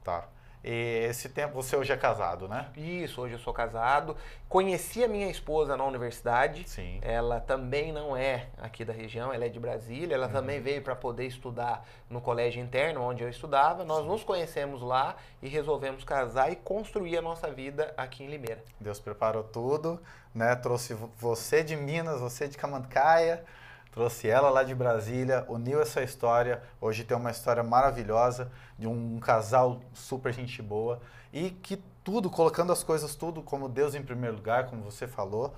Tá. 0.04 0.28
E 0.68 1.06
esse 1.08 1.30
tempo 1.30 1.54
você 1.54 1.76
hoje 1.76 1.94
é 1.94 1.98
casado, 1.98 2.48
né? 2.48 2.66
Isso, 2.76 3.22
hoje 3.22 3.36
eu 3.36 3.40
sou 3.40 3.54
casado. 3.54 4.18
Conheci 4.50 5.04
a 5.04 5.08
minha 5.08 5.30
esposa 5.30 5.78
na 5.78 5.84
universidade. 5.84 6.68
Sim. 6.68 6.98
Ela 7.04 7.40
também 7.40 7.94
não 7.94 8.18
é 8.18 8.48
aqui 8.58 8.84
da 8.84 8.92
região, 8.92 9.32
ela 9.32 9.46
é 9.46 9.50
de 9.50 9.60
Brasília. 9.60 10.16
Ela 10.16 10.26
uhum. 10.26 10.34
também 10.34 10.60
veio 10.60 10.82
para 10.82 10.96
poder 10.96 11.28
estudar 11.28 11.86
no 12.10 12.20
colégio 12.20 12.64
interno 12.64 13.04
onde 13.04 13.22
eu 13.22 13.30
estudava. 13.30 13.86
Nós 13.86 14.02
Sim. 14.02 14.08
nos 14.08 14.24
conhecemos 14.24 14.82
lá 14.82 15.16
e 15.40 15.48
resolvemos 15.48 16.04
casar 16.04 16.52
e 16.52 16.56
construir 16.56 17.16
a 17.16 17.22
nossa 17.22 17.52
vida 17.52 17.94
aqui 17.96 18.24
em 18.24 18.28
Limeira. 18.28 18.64
Deus 18.80 19.00
preparou 19.00 19.44
tudo, 19.44 20.02
né? 20.34 20.56
Trouxe 20.56 20.96
você 21.20 21.64
de 21.64 21.76
Minas, 21.76 22.20
você 22.20 22.48
de 22.48 22.58
Camancaia 22.58 23.46
trouxe 23.96 24.28
ela 24.28 24.50
lá 24.50 24.62
de 24.62 24.76
Brasília, 24.76 25.46
uniu 25.48 25.82
essa 25.82 26.04
história. 26.04 26.62
Hoje 26.82 27.06
tem 27.06 27.16
uma 27.16 27.32
história 27.32 27.64
maravilhosa 27.64 28.52
de 28.78 28.86
um 28.86 29.18
casal 29.22 29.80
super 29.94 30.34
gente 30.34 30.62
boa 30.62 31.02
e 31.32 31.50
que 31.50 31.82
tudo, 32.04 32.30
colocando 32.30 32.74
as 32.74 32.84
coisas 32.84 33.16
tudo 33.16 33.42
como 33.42 33.70
Deus 33.70 33.96
em 33.96 34.04
primeiro 34.04 34.36
lugar, 34.36 34.70
como 34.70 34.84
você 34.84 35.08
falou, 35.08 35.56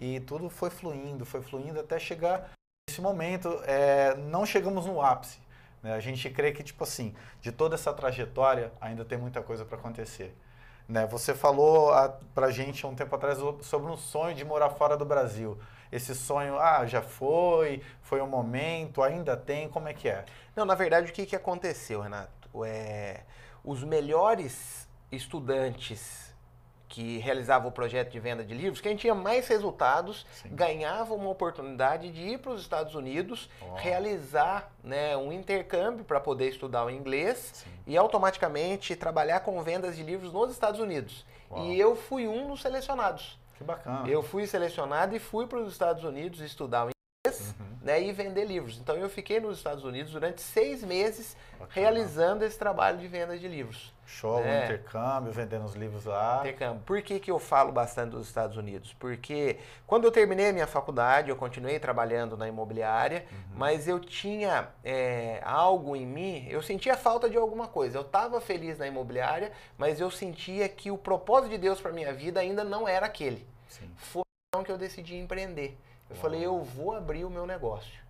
e 0.00 0.18
tudo 0.20 0.50
foi 0.50 0.68
fluindo, 0.68 1.24
foi 1.24 1.40
fluindo 1.40 1.78
até 1.78 1.98
chegar 1.98 2.50
nesse 2.90 3.00
momento. 3.00 3.48
É, 3.64 4.16
não 4.16 4.44
chegamos 4.44 4.84
no 4.84 5.00
ápice, 5.00 5.38
Né? 5.80 5.94
A 5.94 6.00
gente 6.00 6.28
crê 6.28 6.50
que, 6.50 6.64
tipo 6.64 6.82
assim, 6.82 7.14
de 7.40 7.52
toda 7.52 7.76
essa 7.76 7.92
trajetória, 7.92 8.72
ainda 8.80 9.04
tem 9.04 9.16
muita 9.16 9.40
coisa 9.42 9.64
para 9.64 9.78
acontecer. 9.78 10.36
Né? 10.88 11.06
Você 11.06 11.34
falou 11.34 11.92
para 12.34 12.48
a 12.48 12.50
gente 12.50 12.84
um 12.84 12.96
tempo 12.96 13.14
atrás 13.14 13.38
sobre 13.62 13.90
um 13.90 13.96
sonho 13.96 14.34
de 14.34 14.44
morar 14.44 14.70
fora 14.70 14.96
do 14.96 15.04
Brasil. 15.04 15.56
Esse 15.90 16.14
sonho, 16.14 16.58
ah, 16.58 16.84
já 16.86 17.02
foi, 17.02 17.82
foi 18.02 18.20
um 18.20 18.26
momento, 18.26 19.02
ainda 19.02 19.36
tem, 19.36 19.68
como 19.68 19.88
é 19.88 19.94
que 19.94 20.08
é? 20.08 20.24
Não, 20.54 20.64
na 20.64 20.74
verdade, 20.74 21.10
o 21.10 21.14
que, 21.14 21.26
que 21.26 21.36
aconteceu, 21.36 22.00
Renato? 22.00 22.64
É, 22.64 23.22
os 23.64 23.84
melhores 23.84 24.88
estudantes 25.10 26.26
que 26.88 27.18
realizava 27.18 27.66
o 27.66 27.72
projeto 27.72 28.10
de 28.12 28.20
venda 28.20 28.44
de 28.44 28.54
livros, 28.54 28.80
quem 28.80 28.96
tinha 28.96 29.14
mais 29.14 29.48
resultados 29.48 30.24
Sim. 30.32 30.50
ganhava 30.52 31.14
uma 31.14 31.28
oportunidade 31.28 32.10
de 32.10 32.22
ir 32.22 32.38
para 32.38 32.52
os 32.52 32.60
Estados 32.62 32.94
Unidos, 32.94 33.50
oh. 33.60 33.74
realizar 33.74 34.72
né, 34.82 35.16
um 35.16 35.32
intercâmbio 35.32 36.04
para 36.04 36.20
poder 36.20 36.48
estudar 36.48 36.84
o 36.84 36.90
inglês 36.90 37.50
Sim. 37.54 37.70
e 37.86 37.96
automaticamente 37.96 38.94
trabalhar 38.94 39.40
com 39.40 39.60
vendas 39.62 39.96
de 39.96 40.02
livros 40.02 40.32
nos 40.32 40.52
Estados 40.52 40.80
Unidos. 40.80 41.26
E 41.56 41.78
eu 41.78 41.94
fui 41.94 42.26
um 42.26 42.48
dos 42.48 42.60
selecionados. 42.60 43.38
Que 43.56 43.64
bacana. 43.64 44.08
Eu 44.08 44.22
fui 44.22 44.46
selecionado 44.46 45.14
e 45.14 45.18
fui 45.18 45.46
para 45.46 45.58
os 45.58 45.72
Estados 45.72 46.04
Unidos 46.04 46.40
estudar 46.40 46.86
o 46.86 46.90
inglês 46.90 47.54
uhum. 47.58 47.78
né, 47.82 48.02
e 48.02 48.12
vender 48.12 48.44
livros. 48.44 48.78
Então 48.78 48.94
eu 48.96 49.08
fiquei 49.08 49.40
nos 49.40 49.58
Estados 49.58 49.84
Unidos 49.84 50.12
durante 50.12 50.40
seis 50.42 50.82
meses 50.82 51.36
bacana. 51.52 51.70
realizando 51.72 52.44
esse 52.44 52.58
trabalho 52.58 52.98
de 52.98 53.08
venda 53.08 53.38
de 53.38 53.48
livros. 53.48 53.94
Show, 54.06 54.38
é. 54.44 54.64
intercâmbio, 54.64 55.32
vendendo 55.32 55.64
os 55.64 55.74
livros 55.74 56.04
lá. 56.04 56.38
Intercâmbio. 56.40 56.80
Por 56.86 57.02
que, 57.02 57.18
que 57.18 57.30
eu 57.30 57.40
falo 57.40 57.72
bastante 57.72 58.12
dos 58.12 58.28
Estados 58.28 58.56
Unidos? 58.56 58.94
Porque 58.94 59.58
quando 59.84 60.04
eu 60.04 60.12
terminei 60.12 60.50
a 60.50 60.52
minha 60.52 60.66
faculdade, 60.66 61.28
eu 61.28 61.36
continuei 61.36 61.80
trabalhando 61.80 62.36
na 62.36 62.46
imobiliária, 62.46 63.26
uhum. 63.30 63.56
mas 63.56 63.88
eu 63.88 63.98
tinha 63.98 64.68
é, 64.84 65.40
algo 65.44 65.96
em 65.96 66.06
mim, 66.06 66.46
eu 66.48 66.62
sentia 66.62 66.96
falta 66.96 67.28
de 67.28 67.36
alguma 67.36 67.66
coisa. 67.66 67.98
Eu 67.98 68.02
estava 68.02 68.40
feliz 68.40 68.78
na 68.78 68.86
imobiliária, 68.86 69.50
mas 69.76 70.00
eu 70.00 70.10
sentia 70.10 70.68
que 70.68 70.88
o 70.88 70.96
propósito 70.96 71.50
de 71.50 71.58
Deus 71.58 71.80
para 71.80 71.90
minha 71.90 72.12
vida 72.12 72.38
ainda 72.38 72.62
não 72.62 72.86
era 72.86 73.06
aquele. 73.06 73.44
Sim. 73.68 73.90
Foi 73.96 74.22
então 74.48 74.62
que 74.62 74.70
eu 74.70 74.78
decidi 74.78 75.16
empreender. 75.16 75.76
Eu 76.08 76.14
Uau. 76.14 76.22
falei, 76.22 76.46
eu 76.46 76.62
vou 76.62 76.94
abrir 76.94 77.24
o 77.24 77.30
meu 77.30 77.44
negócio. 77.44 78.05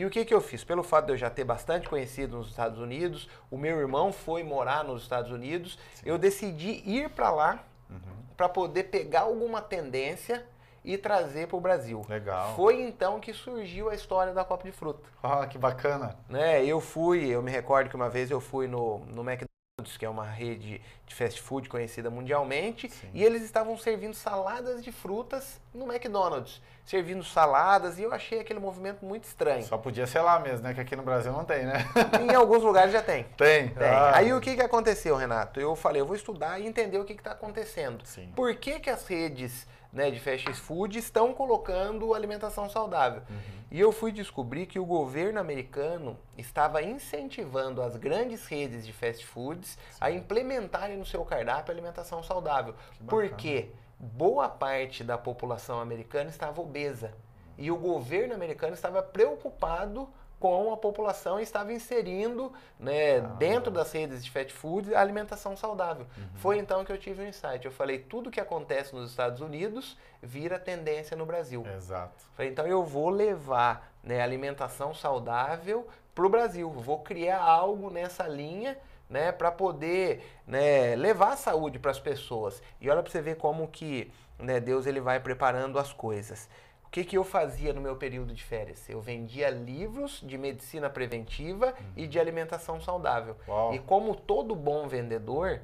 E 0.00 0.06
o 0.06 0.08
que, 0.08 0.24
que 0.24 0.32
eu 0.32 0.40
fiz? 0.40 0.64
Pelo 0.64 0.82
fato 0.82 1.04
de 1.04 1.12
eu 1.12 1.16
já 1.18 1.28
ter 1.28 1.44
bastante 1.44 1.86
conhecido 1.86 2.38
nos 2.38 2.48
Estados 2.48 2.78
Unidos, 2.78 3.28
o 3.50 3.58
meu 3.58 3.78
irmão 3.78 4.14
foi 4.14 4.42
morar 4.42 4.82
nos 4.82 5.02
Estados 5.02 5.30
Unidos, 5.30 5.78
Sim. 5.96 6.04
eu 6.06 6.16
decidi 6.16 6.82
ir 6.86 7.10
para 7.10 7.30
lá 7.30 7.62
uhum. 7.90 7.98
para 8.34 8.48
poder 8.48 8.84
pegar 8.84 9.20
alguma 9.20 9.60
tendência 9.60 10.46
e 10.82 10.96
trazer 10.96 11.48
para 11.48 11.56
o 11.58 11.60
Brasil. 11.60 12.00
Legal. 12.08 12.56
Foi 12.56 12.80
então 12.80 13.20
que 13.20 13.34
surgiu 13.34 13.90
a 13.90 13.94
história 13.94 14.32
da 14.32 14.42
Copa 14.42 14.64
de 14.64 14.72
Fruta. 14.72 15.06
Ah, 15.22 15.46
que 15.46 15.58
bacana. 15.58 16.16
Né, 16.30 16.64
eu 16.64 16.80
fui, 16.80 17.28
eu 17.28 17.42
me 17.42 17.50
recordo 17.50 17.90
que 17.90 17.96
uma 17.96 18.08
vez 18.08 18.30
eu 18.30 18.40
fui 18.40 18.66
no, 18.66 19.00
no 19.00 19.20
McDonald's 19.20 19.49
que 19.96 20.04
é 20.04 20.08
uma 20.08 20.24
rede 20.24 20.80
de 21.06 21.14
fast 21.14 21.40
food 21.42 21.68
conhecida 21.68 22.10
mundialmente, 22.10 22.88
Sim. 22.88 23.10
e 23.12 23.24
eles 23.24 23.42
estavam 23.42 23.76
servindo 23.76 24.14
saladas 24.14 24.82
de 24.82 24.92
frutas 24.92 25.60
no 25.74 25.90
McDonald's, 25.90 26.60
servindo 26.84 27.24
saladas, 27.24 27.98
e 27.98 28.02
eu 28.02 28.12
achei 28.12 28.40
aquele 28.40 28.60
movimento 28.60 29.04
muito 29.04 29.24
estranho. 29.24 29.62
Só 29.64 29.76
podia 29.76 30.06
ser 30.06 30.20
lá 30.20 30.38
mesmo, 30.38 30.62
né? 30.62 30.74
Que 30.74 30.80
aqui 30.80 30.94
no 30.94 31.02
Brasil 31.02 31.32
não 31.32 31.44
tem, 31.44 31.64
né? 31.64 31.84
em 32.20 32.34
alguns 32.34 32.62
lugares 32.62 32.92
já 32.92 33.02
tem. 33.02 33.24
Tem. 33.36 33.68
tem. 33.68 33.88
Ah. 33.88 34.12
Aí 34.16 34.32
o 34.32 34.40
que, 34.40 34.54
que 34.54 34.62
aconteceu, 34.62 35.16
Renato? 35.16 35.60
Eu 35.60 35.74
falei, 35.74 36.00
eu 36.00 36.06
vou 36.06 36.16
estudar 36.16 36.60
e 36.60 36.66
entender 36.66 36.98
o 36.98 37.04
que 37.04 37.12
está 37.12 37.32
acontecendo. 37.32 38.04
Sim. 38.04 38.32
Por 38.34 38.54
que, 38.54 38.78
que 38.80 38.90
as 38.90 39.06
redes 39.06 39.66
né, 39.92 40.10
de 40.10 40.20
fast 40.20 40.52
food 40.54 40.98
estão 40.98 41.32
colocando 41.32 42.14
alimentação 42.14 42.68
saudável. 42.68 43.22
Uhum. 43.28 43.60
E 43.70 43.78
eu 43.78 43.92
fui 43.92 44.10
descobrir 44.10 44.66
que 44.66 44.78
o 44.78 44.84
governo 44.84 45.38
americano 45.38 46.16
estava 46.36 46.82
incentivando 46.82 47.82
as 47.82 47.96
grandes 47.96 48.46
redes 48.46 48.84
de 48.84 48.92
fast 48.92 49.24
foods 49.26 49.78
Sim. 49.90 49.98
a 50.00 50.10
implementarem 50.10 50.96
no 50.96 51.06
seu 51.06 51.24
cardápio 51.24 51.72
alimentação 51.72 52.22
saudável. 52.22 52.74
Porque 53.06 53.70
boa 53.98 54.48
parte 54.48 55.04
da 55.04 55.18
população 55.18 55.80
americana 55.80 56.30
estava 56.30 56.60
obesa. 56.60 57.14
E 57.56 57.70
o 57.70 57.76
governo 57.76 58.34
americano 58.34 58.74
estava 58.74 59.02
preocupado 59.02 60.08
com 60.40 60.72
a 60.72 60.76
população 60.76 61.38
e 61.38 61.42
estava 61.42 61.70
inserindo 61.70 62.50
né, 62.78 63.18
ah, 63.18 63.20
dentro 63.20 63.70
das 63.70 63.92
redes 63.92 64.24
de 64.24 64.30
fast 64.30 64.52
food 64.54 64.94
a 64.94 65.00
alimentação 65.00 65.54
saudável. 65.54 66.06
Uhum. 66.16 66.24
Foi 66.36 66.58
então 66.58 66.82
que 66.82 66.90
eu 66.90 66.98
tive 66.98 67.22
um 67.22 67.28
insight. 67.28 67.64
Eu 67.66 67.70
falei, 67.70 67.98
tudo 67.98 68.30
que 68.30 68.40
acontece 68.40 68.94
nos 68.94 69.10
Estados 69.10 69.42
Unidos 69.42 69.98
vira 70.22 70.58
tendência 70.58 71.14
no 71.14 71.26
Brasil. 71.26 71.62
Exato. 71.76 72.24
Falei, 72.34 72.50
então 72.50 72.66
eu 72.66 72.82
vou 72.82 73.10
levar 73.10 73.92
né, 74.02 74.22
alimentação 74.22 74.94
saudável 74.94 75.86
para 76.14 76.24
o 76.24 76.28
Brasil. 76.30 76.70
Vou 76.70 77.00
criar 77.00 77.42
algo 77.42 77.90
nessa 77.90 78.26
linha 78.26 78.78
né, 79.10 79.30
para 79.32 79.52
poder 79.52 80.24
né, 80.46 80.96
levar 80.96 81.34
a 81.34 81.36
saúde 81.36 81.78
para 81.78 81.90
as 81.90 82.00
pessoas. 82.00 82.62
E 82.80 82.88
olha 82.88 83.02
para 83.02 83.12
você 83.12 83.20
ver 83.20 83.36
como 83.36 83.68
que 83.68 84.10
né, 84.38 84.58
Deus 84.58 84.86
ele 84.86 85.00
vai 85.00 85.20
preparando 85.20 85.78
as 85.78 85.92
coisas. 85.92 86.48
O 86.90 86.92
que, 86.92 87.04
que 87.04 87.16
eu 87.16 87.22
fazia 87.22 87.72
no 87.72 87.80
meu 87.80 87.94
período 87.94 88.34
de 88.34 88.42
férias? 88.42 88.88
Eu 88.88 89.00
vendia 89.00 89.48
livros 89.48 90.20
de 90.26 90.36
medicina 90.36 90.90
preventiva 90.90 91.66
uhum. 91.66 91.92
e 91.96 92.04
de 92.04 92.18
alimentação 92.18 92.80
saudável. 92.80 93.36
Uau. 93.46 93.72
E 93.72 93.78
como 93.78 94.12
todo 94.12 94.56
bom 94.56 94.88
vendedor, 94.88 95.60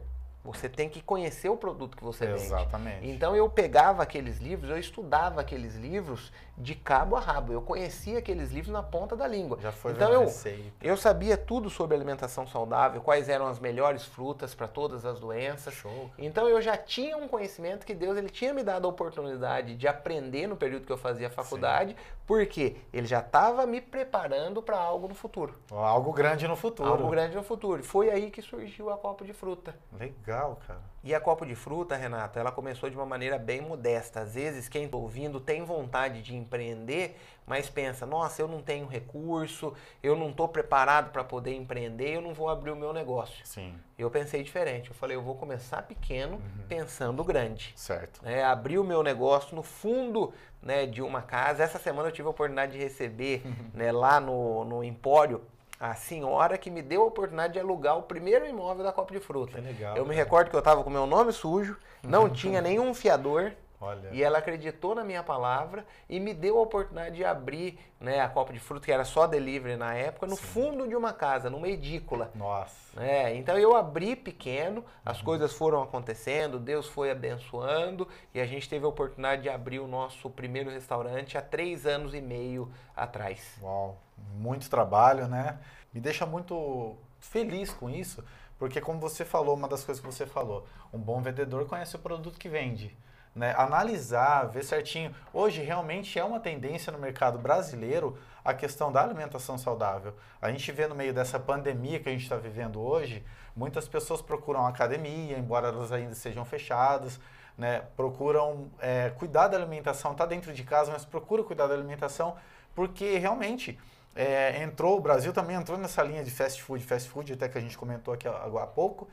você 0.46 0.68
tem 0.68 0.88
que 0.88 1.02
conhecer 1.02 1.48
o 1.48 1.56
produto 1.56 1.96
que 1.96 2.04
você 2.04 2.24
Exatamente. 2.24 2.48
vende. 2.48 2.62
Exatamente. 2.62 3.08
Então 3.08 3.36
eu 3.36 3.48
pegava 3.48 4.02
aqueles 4.02 4.38
livros, 4.38 4.70
eu 4.70 4.78
estudava 4.78 5.40
aqueles 5.40 5.74
livros 5.74 6.32
de 6.56 6.74
cabo 6.74 7.16
a 7.16 7.20
rabo. 7.20 7.52
Eu 7.52 7.60
conhecia 7.60 8.18
aqueles 8.18 8.50
livros 8.50 8.72
na 8.72 8.82
ponta 8.82 9.16
da 9.16 9.26
língua. 9.26 9.58
Já 9.60 9.72
foi 9.72 9.92
então 9.92 10.12
eu, 10.12 10.32
eu 10.80 10.96
sabia 10.96 11.36
tudo 11.36 11.68
sobre 11.68 11.96
alimentação 11.96 12.46
saudável, 12.46 13.00
quais 13.02 13.28
eram 13.28 13.46
as 13.46 13.58
melhores 13.58 14.04
frutas 14.04 14.54
para 14.54 14.68
todas 14.68 15.04
as 15.04 15.20
doenças. 15.20 15.74
Show. 15.74 16.10
Então 16.16 16.48
eu 16.48 16.62
já 16.62 16.76
tinha 16.76 17.16
um 17.16 17.28
conhecimento 17.28 17.84
que 17.84 17.94
Deus 17.94 18.16
ele 18.16 18.30
tinha 18.30 18.54
me 18.54 18.62
dado 18.62 18.86
a 18.86 18.90
oportunidade 18.90 19.74
de 19.74 19.88
aprender 19.88 20.46
no 20.46 20.56
período 20.56 20.86
que 20.86 20.92
eu 20.92 20.98
fazia 20.98 21.26
a 21.26 21.30
faculdade, 21.30 21.90
Sim. 21.90 21.96
porque 22.26 22.76
ele 22.92 23.06
já 23.06 23.20
estava 23.20 23.66
me 23.66 23.80
preparando 23.80 24.62
para 24.62 24.78
algo 24.78 25.08
no 25.08 25.14
futuro. 25.14 25.54
Algo 25.70 26.12
grande 26.12 26.46
no 26.46 26.56
futuro. 26.56 26.88
Algo 26.88 27.08
grande 27.08 27.34
no 27.34 27.42
futuro. 27.42 27.82
Foi 27.82 28.10
aí 28.10 28.30
que 28.30 28.40
surgiu 28.40 28.90
a 28.90 28.96
Copa 28.96 29.24
de 29.24 29.32
Fruta. 29.32 29.76
Legal, 29.98 30.35
cara. 30.66 30.80
E 31.06 31.14
a 31.14 31.20
Copa 31.20 31.46
de 31.46 31.54
Fruta, 31.54 31.94
Renata, 31.94 32.40
ela 32.40 32.50
começou 32.50 32.90
de 32.90 32.96
uma 32.96 33.06
maneira 33.06 33.38
bem 33.38 33.60
modesta. 33.60 34.20
Às 34.20 34.34
vezes 34.34 34.68
quem 34.68 34.86
está 34.86 34.96
ouvindo 34.96 35.38
tem 35.38 35.64
vontade 35.64 36.20
de 36.20 36.34
empreender, 36.34 37.16
mas 37.46 37.70
pensa, 37.70 38.04
nossa, 38.04 38.42
eu 38.42 38.48
não 38.48 38.60
tenho 38.60 38.88
recurso, 38.88 39.72
eu 40.02 40.16
não 40.16 40.30
estou 40.30 40.48
preparado 40.48 41.12
para 41.12 41.22
poder 41.22 41.54
empreender, 41.54 42.16
eu 42.16 42.20
não 42.20 42.34
vou 42.34 42.48
abrir 42.48 42.72
o 42.72 42.76
meu 42.76 42.92
negócio. 42.92 43.46
Sim. 43.46 43.74
Eu 43.96 44.10
pensei 44.10 44.42
diferente. 44.42 44.90
Eu 44.90 44.96
falei, 44.96 45.16
eu 45.16 45.22
vou 45.22 45.36
começar 45.36 45.82
pequeno, 45.82 46.38
uhum. 46.38 46.66
pensando 46.68 47.22
grande. 47.22 47.72
Certo. 47.76 48.20
É, 48.24 48.44
abrir 48.44 48.78
o 48.78 48.84
meu 48.84 49.02
negócio 49.02 49.54
no 49.54 49.62
fundo 49.62 50.34
né, 50.60 50.86
de 50.86 51.02
uma 51.02 51.22
casa. 51.22 51.62
Essa 51.62 51.78
semana 51.78 52.08
eu 52.08 52.12
tive 52.12 52.26
a 52.26 52.32
oportunidade 52.32 52.72
de 52.72 52.78
receber 52.78 53.42
né, 53.72 53.92
lá 53.92 54.18
no, 54.18 54.64
no 54.64 54.82
Empório 54.82 55.40
a 55.78 55.94
senhora 55.94 56.56
que 56.56 56.70
me 56.70 56.82
deu 56.82 57.02
a 57.02 57.06
oportunidade 57.06 57.54
de 57.54 57.60
alugar 57.60 57.98
o 57.98 58.02
primeiro 58.02 58.46
imóvel 58.46 58.84
da 58.84 58.92
Copa 58.92 59.12
de 59.12 59.20
Fruta. 59.20 59.60
Que 59.60 59.60
legal. 59.60 59.96
Eu 59.96 60.06
me 60.06 60.14
recordo 60.14 60.50
que 60.50 60.56
eu 60.56 60.60
estava 60.60 60.82
com 60.82 60.90
meu 60.90 61.06
nome 61.06 61.32
sujo, 61.32 61.76
não 62.02 62.28
tinha 62.30 62.60
nenhum 62.60 62.94
fiador, 62.94 63.52
Olha. 63.80 64.08
E 64.10 64.22
ela 64.22 64.38
acreditou 64.38 64.94
na 64.94 65.04
minha 65.04 65.22
palavra 65.22 65.86
e 66.08 66.18
me 66.18 66.32
deu 66.32 66.58
a 66.58 66.62
oportunidade 66.62 67.16
de 67.16 67.24
abrir 67.24 67.78
né, 68.00 68.20
a 68.20 68.28
copa 68.28 68.52
de 68.52 68.58
fruta, 68.58 68.86
que 68.86 68.92
era 68.92 69.04
só 69.04 69.26
delivery 69.26 69.76
na 69.76 69.94
época, 69.94 70.26
no 70.26 70.36
Sim. 70.36 70.42
fundo 70.42 70.88
de 70.88 70.96
uma 70.96 71.12
casa, 71.12 71.50
numa 71.50 71.68
edícula. 71.68 72.30
Nossa. 72.34 73.02
É, 73.02 73.34
então 73.36 73.58
eu 73.58 73.76
abri 73.76 74.16
pequeno, 74.16 74.84
as 75.04 75.18
uhum. 75.18 75.24
coisas 75.24 75.52
foram 75.52 75.82
acontecendo, 75.82 76.58
Deus 76.58 76.86
foi 76.86 77.10
abençoando 77.10 78.08
e 78.34 78.40
a 78.40 78.46
gente 78.46 78.68
teve 78.68 78.86
a 78.86 78.88
oportunidade 78.88 79.42
de 79.42 79.50
abrir 79.50 79.80
o 79.80 79.86
nosso 79.86 80.30
primeiro 80.30 80.70
restaurante 80.70 81.36
há 81.36 81.42
três 81.42 81.86
anos 81.86 82.14
e 82.14 82.20
meio 82.20 82.72
atrás. 82.96 83.58
Uau, 83.62 84.00
muito 84.34 84.70
trabalho, 84.70 85.28
né? 85.28 85.58
Me 85.92 86.00
deixa 86.00 86.24
muito 86.24 86.96
feliz 87.20 87.70
com 87.72 87.90
isso, 87.90 88.24
porque 88.58 88.80
como 88.80 88.98
você 88.98 89.24
falou, 89.24 89.54
uma 89.54 89.68
das 89.68 89.84
coisas 89.84 90.02
que 90.02 90.10
você 90.10 90.24
falou, 90.24 90.66
um 90.92 90.98
bom 90.98 91.20
vendedor 91.20 91.66
conhece 91.66 91.96
o 91.96 91.98
produto 91.98 92.38
que 92.38 92.48
vende 92.48 92.96
né, 93.36 93.54
analisar, 93.58 94.46
ver 94.46 94.64
certinho. 94.64 95.14
Hoje 95.32 95.62
realmente 95.62 96.18
é 96.18 96.24
uma 96.24 96.40
tendência 96.40 96.90
no 96.90 96.98
mercado 96.98 97.38
brasileiro 97.38 98.18
a 98.42 98.54
questão 98.54 98.90
da 98.90 99.02
alimentação 99.02 99.58
saudável. 99.58 100.14
A 100.40 100.50
gente 100.50 100.72
vê 100.72 100.86
no 100.86 100.94
meio 100.94 101.12
dessa 101.12 101.38
pandemia 101.38 102.00
que 102.00 102.08
a 102.08 102.12
gente 102.12 102.22
está 102.22 102.36
vivendo 102.36 102.80
hoje, 102.80 103.22
muitas 103.54 103.86
pessoas 103.86 104.22
procuram 104.22 104.66
academia, 104.66 105.36
embora 105.36 105.68
elas 105.68 105.92
ainda 105.92 106.14
sejam 106.14 106.44
fechadas, 106.46 107.20
né, 107.58 107.82
procuram 107.94 108.70
é, 108.80 109.10
cuidar 109.10 109.48
da 109.48 109.56
alimentação, 109.56 110.12
está 110.12 110.24
dentro 110.24 110.52
de 110.52 110.64
casa, 110.64 110.90
mas 110.92 111.04
procura 111.04 111.42
cuidar 111.42 111.66
da 111.66 111.74
alimentação, 111.74 112.36
porque 112.74 113.18
realmente 113.18 113.78
é, 114.14 114.62
entrou, 114.62 114.96
o 114.96 115.00
Brasil 115.00 115.32
também 115.32 115.56
entrou 115.56 115.76
nessa 115.76 116.02
linha 116.02 116.24
de 116.24 116.30
fast 116.30 116.62
food, 116.62 116.84
fast 116.84 117.08
food, 117.10 117.32
até 117.34 117.48
que 117.48 117.58
a 117.58 117.60
gente 117.60 117.76
comentou 117.76 118.14
aqui 118.14 118.26
há, 118.26 118.30
há 118.30 118.66
pouco, 118.66 119.08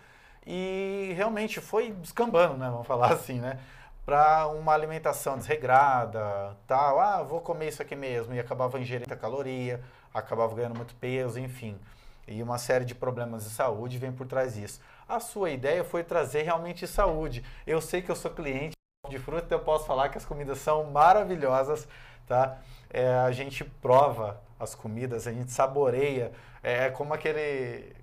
e 0.46 1.13
realmente 1.15 1.60
foi 1.60 1.92
descambando, 1.92 2.56
né, 2.56 2.70
vamos 2.70 2.88
falar 2.88 3.12
assim, 3.13 3.39
né? 3.39 3.60
Para 4.05 4.48
uma 4.48 4.74
alimentação 4.74 5.38
desregrada, 5.38 6.57
tal, 6.67 7.00
ah, 7.00 7.24
vou 7.24 7.39
comer 7.39 7.69
isso 7.69 7.81
aqui 7.81 7.95
mesmo, 7.95 8.33
e 8.33 8.39
acabava 8.39 8.79
ingerindo 8.79 9.15
caloria, 9.15 9.81
acabava 10.13 10.53
ganhando 10.55 10.75
muito 10.75 10.95
peso, 10.95 11.39
enfim. 11.39 11.79
e 12.27 12.41
uma 12.41 12.57
série 12.57 12.86
de 12.86 12.95
problemas 12.95 13.43
de 13.43 13.50
saúde 13.50 13.98
vem 13.98 14.12
por 14.12 14.25
trás 14.25 14.53
disso. 14.55 14.79
A 15.07 15.19
sua 15.19 15.50
ideia 15.50 15.83
foi 15.83 16.03
trazer 16.03 16.43
realmente 16.43 16.88
saúde. 16.88 17.43
Eu 17.67 17.81
sei 17.81 18.01
que 18.01 18.10
eu 18.10 18.15
sou 18.15 18.31
cliente 18.31 18.74
de 19.10 19.19
fruta, 19.19 19.45
então 19.45 19.57
eu 19.57 19.63
posso 19.63 19.86
falar 19.86 20.07
que 20.07 20.17
as 20.17 20.25
comidas 20.25 20.60
são 20.60 20.86
maravilhosas, 20.86 21.86
tá? 22.25 22.57
É, 22.89 23.13
a 23.17 23.31
gente 23.31 23.63
prova 23.65 24.41
as 24.57 24.74
comidas, 24.74 25.27
a 25.27 25.33
gente 25.33 25.51
saboreia, 25.51 26.31
é, 26.63 26.86
é 26.86 26.89
como 26.89 27.13
aquele 27.13 27.93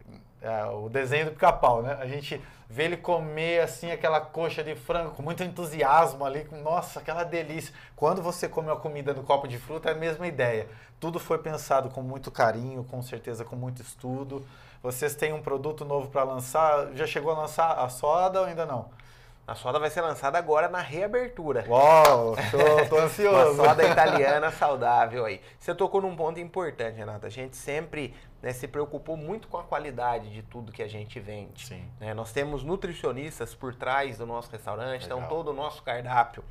é, 0.42 0.64
o 0.66 0.88
desenho 0.88 1.26
do 1.26 1.32
pica-pau, 1.32 1.82
né? 1.82 1.96
A 2.00 2.06
gente 2.06 2.40
vê 2.70 2.84
ele 2.84 2.96
comer 2.96 3.62
assim 3.62 3.90
aquela 3.90 4.20
coxa 4.20 4.62
de 4.62 4.76
frango 4.76 5.10
com 5.10 5.22
muito 5.22 5.42
entusiasmo 5.42 6.24
ali, 6.24 6.46
nossa, 6.62 7.00
aquela 7.00 7.24
delícia. 7.24 7.74
Quando 7.96 8.22
você 8.22 8.48
come 8.48 8.68
uma 8.68 8.76
comida 8.76 9.12
no 9.12 9.24
copo 9.24 9.48
de 9.48 9.58
fruta 9.58 9.90
é 9.90 9.92
a 9.92 9.96
mesma 9.96 10.24
ideia. 10.28 10.68
Tudo 11.00 11.18
foi 11.18 11.38
pensado 11.38 11.90
com 11.90 12.00
muito 12.00 12.30
carinho, 12.30 12.84
com 12.84 13.02
certeza 13.02 13.44
com 13.44 13.56
muito 13.56 13.82
estudo. 13.82 14.46
Vocês 14.80 15.16
têm 15.16 15.32
um 15.32 15.42
produto 15.42 15.84
novo 15.84 16.08
para 16.10 16.22
lançar? 16.22 16.92
Já 16.94 17.08
chegou 17.08 17.32
a 17.32 17.40
lançar 17.40 17.72
a 17.72 17.88
soda 17.88 18.40
ou 18.40 18.46
ainda 18.46 18.64
não? 18.64 18.88
A 19.50 19.54
soda 19.56 19.80
vai 19.80 19.90
ser 19.90 20.00
lançada 20.00 20.38
agora 20.38 20.68
na 20.68 20.80
reabertura. 20.80 21.64
Uau, 21.68 22.36
tô, 22.52 22.86
tô 22.88 22.98
ansioso. 23.02 23.54
Uma 23.60 23.64
soda 23.66 23.82
italiana 23.90 24.52
saudável 24.52 25.24
aí. 25.24 25.40
Você 25.58 25.74
tocou 25.74 26.00
num 26.00 26.14
ponto 26.14 26.38
importante, 26.38 26.96
Renata. 26.96 27.26
A 27.26 27.30
gente 27.30 27.56
sempre 27.56 28.14
né, 28.40 28.52
se 28.52 28.68
preocupou 28.68 29.16
muito 29.16 29.48
com 29.48 29.58
a 29.58 29.64
qualidade 29.64 30.30
de 30.30 30.40
tudo 30.42 30.70
que 30.70 30.84
a 30.84 30.88
gente 30.88 31.18
vende. 31.18 31.66
Sim. 31.66 31.84
Né, 31.98 32.14
nós 32.14 32.30
temos 32.30 32.62
nutricionistas 32.62 33.52
por 33.52 33.74
trás 33.74 34.18
do 34.18 34.24
nosso 34.24 34.52
restaurante, 34.52 35.06
então 35.06 35.18
Legal. 35.18 35.28
todo 35.30 35.48
o 35.48 35.52
nosso 35.52 35.82
cardápio 35.82 36.44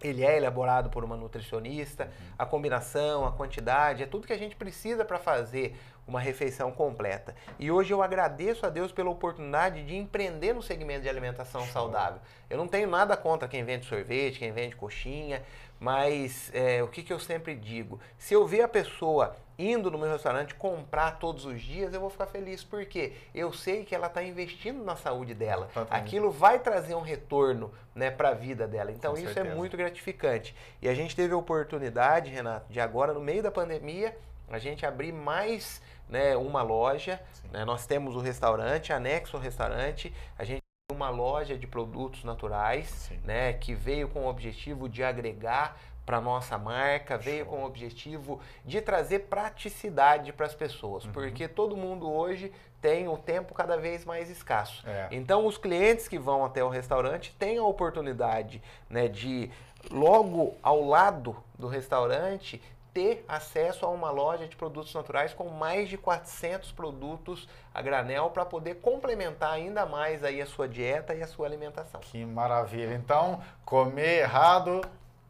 ele 0.00 0.24
é 0.24 0.36
elaborado 0.36 0.90
por 0.90 1.02
uma 1.02 1.16
nutricionista, 1.16 2.04
Uhum. 2.04 2.10
a 2.38 2.46
combinação, 2.46 3.26
a 3.26 3.32
quantidade, 3.32 4.02
é 4.02 4.06
tudo 4.06 4.26
que 4.26 4.32
a 4.32 4.38
gente 4.38 4.54
precisa 4.54 5.04
para 5.04 5.18
fazer 5.18 5.76
uma 6.08 6.18
refeição 6.18 6.72
completa. 6.72 7.34
E 7.58 7.70
hoje 7.70 7.92
eu 7.92 8.02
agradeço 8.02 8.64
a 8.64 8.70
Deus 8.70 8.90
pela 8.90 9.10
oportunidade 9.10 9.84
de 9.84 9.94
empreender 9.94 10.54
no 10.54 10.62
segmento 10.62 11.02
de 11.02 11.08
alimentação 11.08 11.60
Show. 11.64 11.72
saudável. 11.72 12.20
Eu 12.48 12.56
não 12.56 12.66
tenho 12.66 12.88
nada 12.88 13.14
contra 13.14 13.46
quem 13.46 13.62
vende 13.62 13.84
sorvete, 13.84 14.38
quem 14.38 14.50
vende 14.50 14.74
coxinha, 14.74 15.42
mas 15.78 16.50
é, 16.54 16.82
o 16.82 16.88
que, 16.88 17.02
que 17.02 17.12
eu 17.12 17.20
sempre 17.20 17.54
digo? 17.54 18.00
Se 18.16 18.32
eu 18.32 18.46
ver 18.46 18.62
a 18.62 18.68
pessoa 18.68 19.36
indo 19.58 19.90
no 19.90 19.98
meu 19.98 20.10
restaurante 20.10 20.54
comprar 20.54 21.18
todos 21.18 21.44
os 21.44 21.60
dias, 21.60 21.92
eu 21.92 22.00
vou 22.00 22.08
ficar 22.08 22.26
feliz, 22.26 22.64
porque 22.64 23.12
eu 23.34 23.52
sei 23.52 23.84
que 23.84 23.94
ela 23.94 24.06
está 24.06 24.22
investindo 24.22 24.82
na 24.84 24.96
saúde 24.96 25.34
dela. 25.34 25.66
Totalmente. 25.74 26.06
Aquilo 26.06 26.30
vai 26.30 26.58
trazer 26.58 26.94
um 26.94 27.00
retorno 27.00 27.72
né, 27.94 28.10
para 28.10 28.30
a 28.30 28.34
vida 28.34 28.66
dela. 28.66 28.90
Então 28.90 29.12
Com 29.12 29.18
isso 29.18 29.34
certeza. 29.34 29.54
é 29.54 29.56
muito 29.56 29.76
gratificante. 29.76 30.54
E 30.80 30.88
a 30.88 30.94
gente 30.94 31.14
teve 31.14 31.34
a 31.34 31.36
oportunidade, 31.36 32.30
Renato, 32.30 32.72
de 32.72 32.80
agora, 32.80 33.12
no 33.12 33.20
meio 33.20 33.42
da 33.42 33.50
pandemia, 33.50 34.16
a 34.50 34.58
gente 34.58 34.86
abrir 34.86 35.12
mais 35.12 35.82
né, 36.08 36.36
uma 36.36 36.62
loja. 36.62 37.20
Né? 37.52 37.64
Nós 37.64 37.86
temos 37.86 38.16
o 38.16 38.20
restaurante, 38.20 38.92
anexo 38.92 39.36
ao 39.36 39.42
restaurante, 39.42 40.14
a 40.38 40.44
gente 40.44 40.60
tem 40.88 40.96
uma 40.96 41.10
loja 41.10 41.56
de 41.56 41.66
produtos 41.66 42.24
naturais, 42.24 42.88
Sim. 42.88 43.20
né, 43.24 43.52
que 43.52 43.74
veio 43.74 44.08
com 44.08 44.20
o 44.20 44.28
objetivo 44.28 44.88
de 44.88 45.02
agregar 45.04 45.76
para 46.06 46.22
nossa 46.22 46.56
marca, 46.56 47.18
veio 47.18 47.44
Show. 47.44 47.54
com 47.54 47.62
o 47.62 47.66
objetivo 47.66 48.40
de 48.64 48.80
trazer 48.80 49.26
praticidade 49.28 50.32
para 50.32 50.46
as 50.46 50.54
pessoas, 50.54 51.04
Uhum. 51.04 51.12
porque 51.12 51.46
todo 51.46 51.76
mundo 51.76 52.10
hoje 52.10 52.50
tem 52.80 53.08
o 53.08 53.18
tempo 53.18 53.52
cada 53.52 53.76
vez 53.76 54.06
mais 54.06 54.30
escasso. 54.30 54.82
É. 54.88 55.08
Então, 55.10 55.44
os 55.46 55.58
clientes 55.58 56.08
que 56.08 56.18
vão 56.18 56.44
até 56.44 56.64
o 56.64 56.68
restaurante 56.70 57.34
têm 57.38 57.58
a 57.58 57.62
oportunidade 57.62 58.62
né, 58.88 59.06
de, 59.06 59.50
logo 59.90 60.56
ao 60.62 60.82
lado 60.82 61.36
do 61.58 61.66
restaurante, 61.66 62.62
ter 62.98 63.24
acesso 63.28 63.86
a 63.86 63.88
uma 63.88 64.10
loja 64.10 64.48
de 64.48 64.56
produtos 64.56 64.92
naturais 64.92 65.32
com 65.32 65.48
mais 65.48 65.88
de 65.88 65.96
400 65.96 66.72
produtos 66.72 67.48
a 67.72 67.80
granel 67.80 68.28
para 68.30 68.44
poder 68.44 68.80
complementar 68.80 69.52
ainda 69.52 69.86
mais 69.86 70.24
aí 70.24 70.42
a 70.42 70.46
sua 70.46 70.66
dieta 70.66 71.14
e 71.14 71.22
a 71.22 71.26
sua 71.28 71.46
alimentação. 71.46 72.00
Que 72.00 72.24
maravilha. 72.24 72.92
Então, 72.94 73.40
comer 73.64 74.22
errado, 74.22 74.80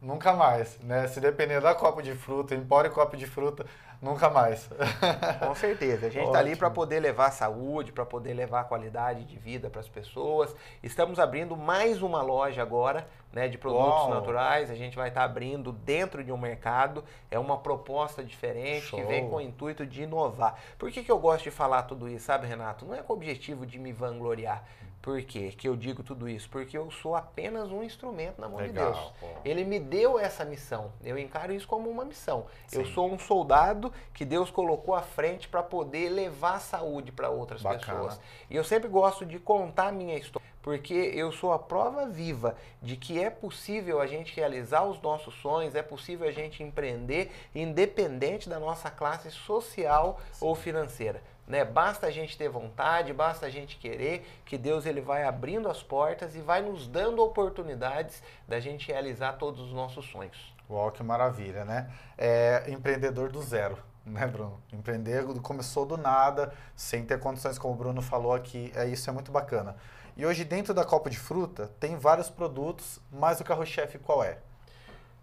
nunca 0.01 0.33
mais, 0.33 0.79
né? 0.79 1.07
Se 1.09 1.21
depender 1.21 1.61
da 1.61 1.75
copo 1.75 2.01
de 2.01 2.15
fruta, 2.15 2.55
empório 2.55 2.89
copo 2.89 3.15
de 3.15 3.27
fruta, 3.27 3.63
nunca 4.01 4.29
mais. 4.29 4.69
Com 5.39 5.55
certeza. 5.55 6.07
A 6.07 6.09
gente 6.09 6.25
está 6.25 6.39
ali 6.39 6.55
para 6.55 6.69
poder 6.69 6.99
levar 6.99 7.31
saúde, 7.31 7.91
para 7.91 8.05
poder 8.05 8.33
levar 8.33 8.65
qualidade 8.65 9.23
de 9.25 9.37
vida 9.37 9.69
para 9.69 9.81
as 9.81 9.87
pessoas. 9.87 10.55
Estamos 10.81 11.19
abrindo 11.19 11.55
mais 11.55 12.01
uma 12.01 12.21
loja 12.21 12.61
agora, 12.61 13.07
né, 13.31 13.47
de 13.47 13.57
produtos 13.57 14.01
Uau. 14.01 14.09
naturais. 14.09 14.69
A 14.69 14.75
gente 14.75 14.95
vai 14.95 15.09
estar 15.09 15.23
abrindo 15.23 15.71
dentro 15.71 16.23
de 16.23 16.31
um 16.31 16.37
mercado. 16.37 17.03
É 17.29 17.37
uma 17.37 17.57
proposta 17.57 18.23
diferente 18.23 18.89
que 18.89 18.97
Show. 18.97 19.07
vem 19.07 19.29
com 19.29 19.37
o 19.37 19.41
intuito 19.41 19.85
de 19.85 20.03
inovar. 20.03 20.59
Por 20.77 20.91
que, 20.91 21.03
que 21.03 21.11
eu 21.11 21.19
gosto 21.19 21.43
de 21.43 21.51
falar 21.51 21.83
tudo 21.83 22.07
isso, 22.09 22.25
sabe, 22.25 22.47
Renato? 22.47 22.85
Não 22.85 22.95
é 22.95 23.01
com 23.01 23.13
o 23.13 23.15
objetivo 23.15 23.65
de 23.65 23.77
me 23.77 23.91
vangloriar. 23.91 24.63
Por 25.01 25.21
quê 25.23 25.53
que 25.57 25.67
eu 25.67 25.77
digo 25.77 26.03
tudo 26.03 26.27
isso? 26.27 26.49
Porque 26.49 26.77
eu 26.77 26.91
sou 26.91 27.15
apenas 27.15 27.71
um 27.71 27.81
instrumento 27.83 28.39
na 28.39 28.49
mão 28.49 28.61
de 28.61 28.71
Deus. 28.73 28.97
Legal. 28.97 29.13
pô. 29.19 29.27
Ele 29.45 29.63
me 29.63 29.79
deu 29.79 30.19
essa 30.19 30.43
missão. 30.43 30.91
Eu 31.03 31.17
encaro 31.17 31.53
isso 31.53 31.67
como 31.67 31.89
uma 31.89 32.03
missão. 32.03 32.45
Eu 32.71 32.85
Sim. 32.85 32.93
sou 32.93 33.11
um 33.11 33.17
soldado 33.17 33.93
que 34.13 34.25
Deus 34.25 34.51
colocou 34.51 34.93
à 34.93 35.01
frente 35.01 35.47
para 35.47 35.63
poder 35.63 36.09
levar 36.09 36.59
saúde 36.59 37.11
para 37.13 37.29
outras 37.29 37.61
Bacana. 37.61 37.79
pessoas. 37.79 38.21
E 38.49 38.55
eu 38.55 38.63
sempre 38.63 38.89
gosto 38.89 39.25
de 39.25 39.39
contar 39.39 39.87
a 39.87 39.91
minha 39.91 40.17
história, 40.17 40.47
porque 40.61 40.93
eu 40.93 41.31
sou 41.31 41.53
a 41.53 41.59
prova 41.59 42.05
viva 42.05 42.55
de 42.81 42.97
que 42.97 43.21
é 43.23 43.29
possível 43.29 44.01
a 44.01 44.05
gente 44.05 44.35
realizar 44.35 44.83
os 44.83 45.01
nossos 45.01 45.33
sonhos, 45.35 45.75
é 45.75 45.81
possível 45.81 46.27
a 46.27 46.31
gente 46.31 46.61
empreender 46.61 47.31
independente 47.55 48.49
da 48.49 48.59
nossa 48.59 48.91
classe 48.91 49.31
social 49.31 50.19
ou 50.41 50.55
financeira. 50.55 51.23
Né? 51.49 51.65
Basta 51.65 52.05
a 52.05 52.11
gente 52.11 52.37
ter 52.37 52.47
vontade, 52.47 53.11
basta 53.11 53.47
a 53.47 53.49
gente 53.49 53.77
querer, 53.77 54.23
que 54.45 54.55
Deus 54.55 54.85
ele 54.85 55.01
vai 55.01 55.23
abrindo 55.23 55.67
as 55.67 55.81
portas 55.81 56.35
e 56.35 56.39
vai 56.41 56.61
nos 56.61 56.87
dando 56.87 57.23
oportunidades 57.23 58.21
da 58.47 58.59
gente 58.59 58.87
realizar 58.87 59.33
todos 59.33 59.59
os 59.59 59.73
nossos 59.73 60.05
sonhos. 60.05 60.53
Uau, 60.69 60.91
que 60.91 61.01
maravilha, 61.01 61.65
né? 61.65 61.91
É 62.15 62.65
empreendedor 62.67 63.31
do 63.31 63.41
zero, 63.41 63.79
né, 64.05 64.27
Bruno? 64.27 64.61
Empreender 64.71 65.25
começou 65.41 65.87
do 65.87 65.97
nada, 65.97 66.53
sem 66.75 67.03
ter 67.03 67.19
condições, 67.19 67.57
como 67.57 67.73
o 67.73 67.77
Bruno 67.77 68.03
falou 68.03 68.31
aqui. 68.31 68.71
É, 68.75 68.87
isso 68.87 69.09
é 69.09 69.13
muito 69.13 69.31
bacana. 69.31 69.75
E 70.15 70.27
hoje, 70.27 70.43
dentro 70.43 70.71
da 70.71 70.85
Copa 70.85 71.09
de 71.09 71.17
Fruta, 71.17 71.71
tem 71.79 71.97
vários 71.97 72.29
produtos, 72.29 72.99
mas 73.11 73.39
o 73.39 73.43
carro-chefe 73.43 73.97
qual 73.97 74.23
é? 74.23 74.37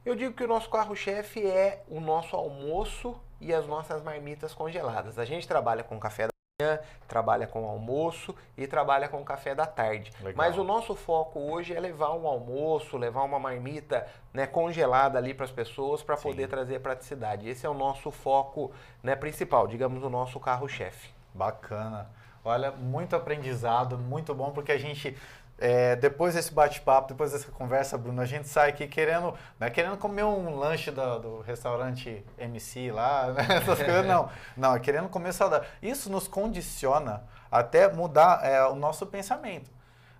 Eu 0.04 0.16
digo 0.16 0.34
que 0.34 0.42
o 0.42 0.48
nosso 0.48 0.68
carro-chefe 0.70 1.46
é 1.46 1.84
o 1.88 2.00
nosso 2.00 2.34
almoço 2.34 3.16
e 3.40 3.52
as 3.52 3.66
nossas 3.66 4.02
marmitas 4.02 4.54
congeladas. 4.54 5.18
A 5.18 5.24
gente 5.24 5.46
trabalha 5.46 5.82
com 5.82 5.98
café 5.98 6.26
da 6.26 6.30
manhã, 6.60 6.80
trabalha 7.06 7.46
com 7.46 7.68
almoço 7.68 8.34
e 8.56 8.66
trabalha 8.66 9.08
com 9.08 9.22
café 9.24 9.54
da 9.54 9.66
tarde. 9.66 10.10
Legal. 10.20 10.34
Mas 10.36 10.56
o 10.56 10.64
nosso 10.64 10.94
foco 10.94 11.38
hoje 11.38 11.74
é 11.74 11.80
levar 11.80 12.14
um 12.14 12.26
almoço, 12.26 12.96
levar 12.96 13.22
uma 13.22 13.38
marmita 13.38 14.06
né, 14.32 14.46
congelada 14.46 15.18
ali 15.18 15.34
para 15.34 15.44
as 15.44 15.50
pessoas 15.50 16.02
para 16.02 16.16
poder 16.16 16.48
trazer 16.48 16.80
praticidade. 16.80 17.48
Esse 17.48 17.66
é 17.66 17.68
o 17.68 17.74
nosso 17.74 18.10
foco 18.10 18.72
né, 19.02 19.14
principal, 19.14 19.66
digamos, 19.66 20.02
o 20.02 20.08
nosso 20.08 20.40
carro-chefe. 20.40 21.10
Bacana. 21.34 22.10
Olha, 22.42 22.70
muito 22.70 23.16
aprendizado, 23.16 23.98
muito 23.98 24.32
bom, 24.32 24.52
porque 24.52 24.70
a 24.70 24.78
gente, 24.78 25.16
é, 25.58 25.96
depois 25.96 26.34
desse 26.34 26.52
bate-papo, 26.52 27.08
depois 27.08 27.32
dessa 27.32 27.50
conversa, 27.50 27.96
Bruno, 27.96 28.20
a 28.20 28.26
gente 28.26 28.46
sai 28.48 28.70
aqui 28.70 28.86
querendo, 28.86 29.34
não 29.58 29.66
é 29.66 29.70
querendo 29.70 29.96
comer 29.96 30.24
um 30.24 30.56
lanche 30.56 30.90
da- 30.90 31.18
do, 31.18 31.40
restaurante 31.40 32.24
MC 32.38 32.90
lá, 32.90 33.28
né, 33.32 33.46
essas 33.56 33.78
coisas, 33.82 34.06
não. 34.06 34.28
Não, 34.56 34.74
é 34.76 34.80
querendo 34.80 35.08
comer 35.08 35.32
saudável. 35.32 35.66
Isso 35.82 36.10
nos 36.10 36.28
condiciona 36.28 37.22
até 37.50 37.90
mudar 37.92 38.44
é, 38.44 38.62
o 38.66 38.74
nosso 38.74 39.06
pensamento, 39.06 39.70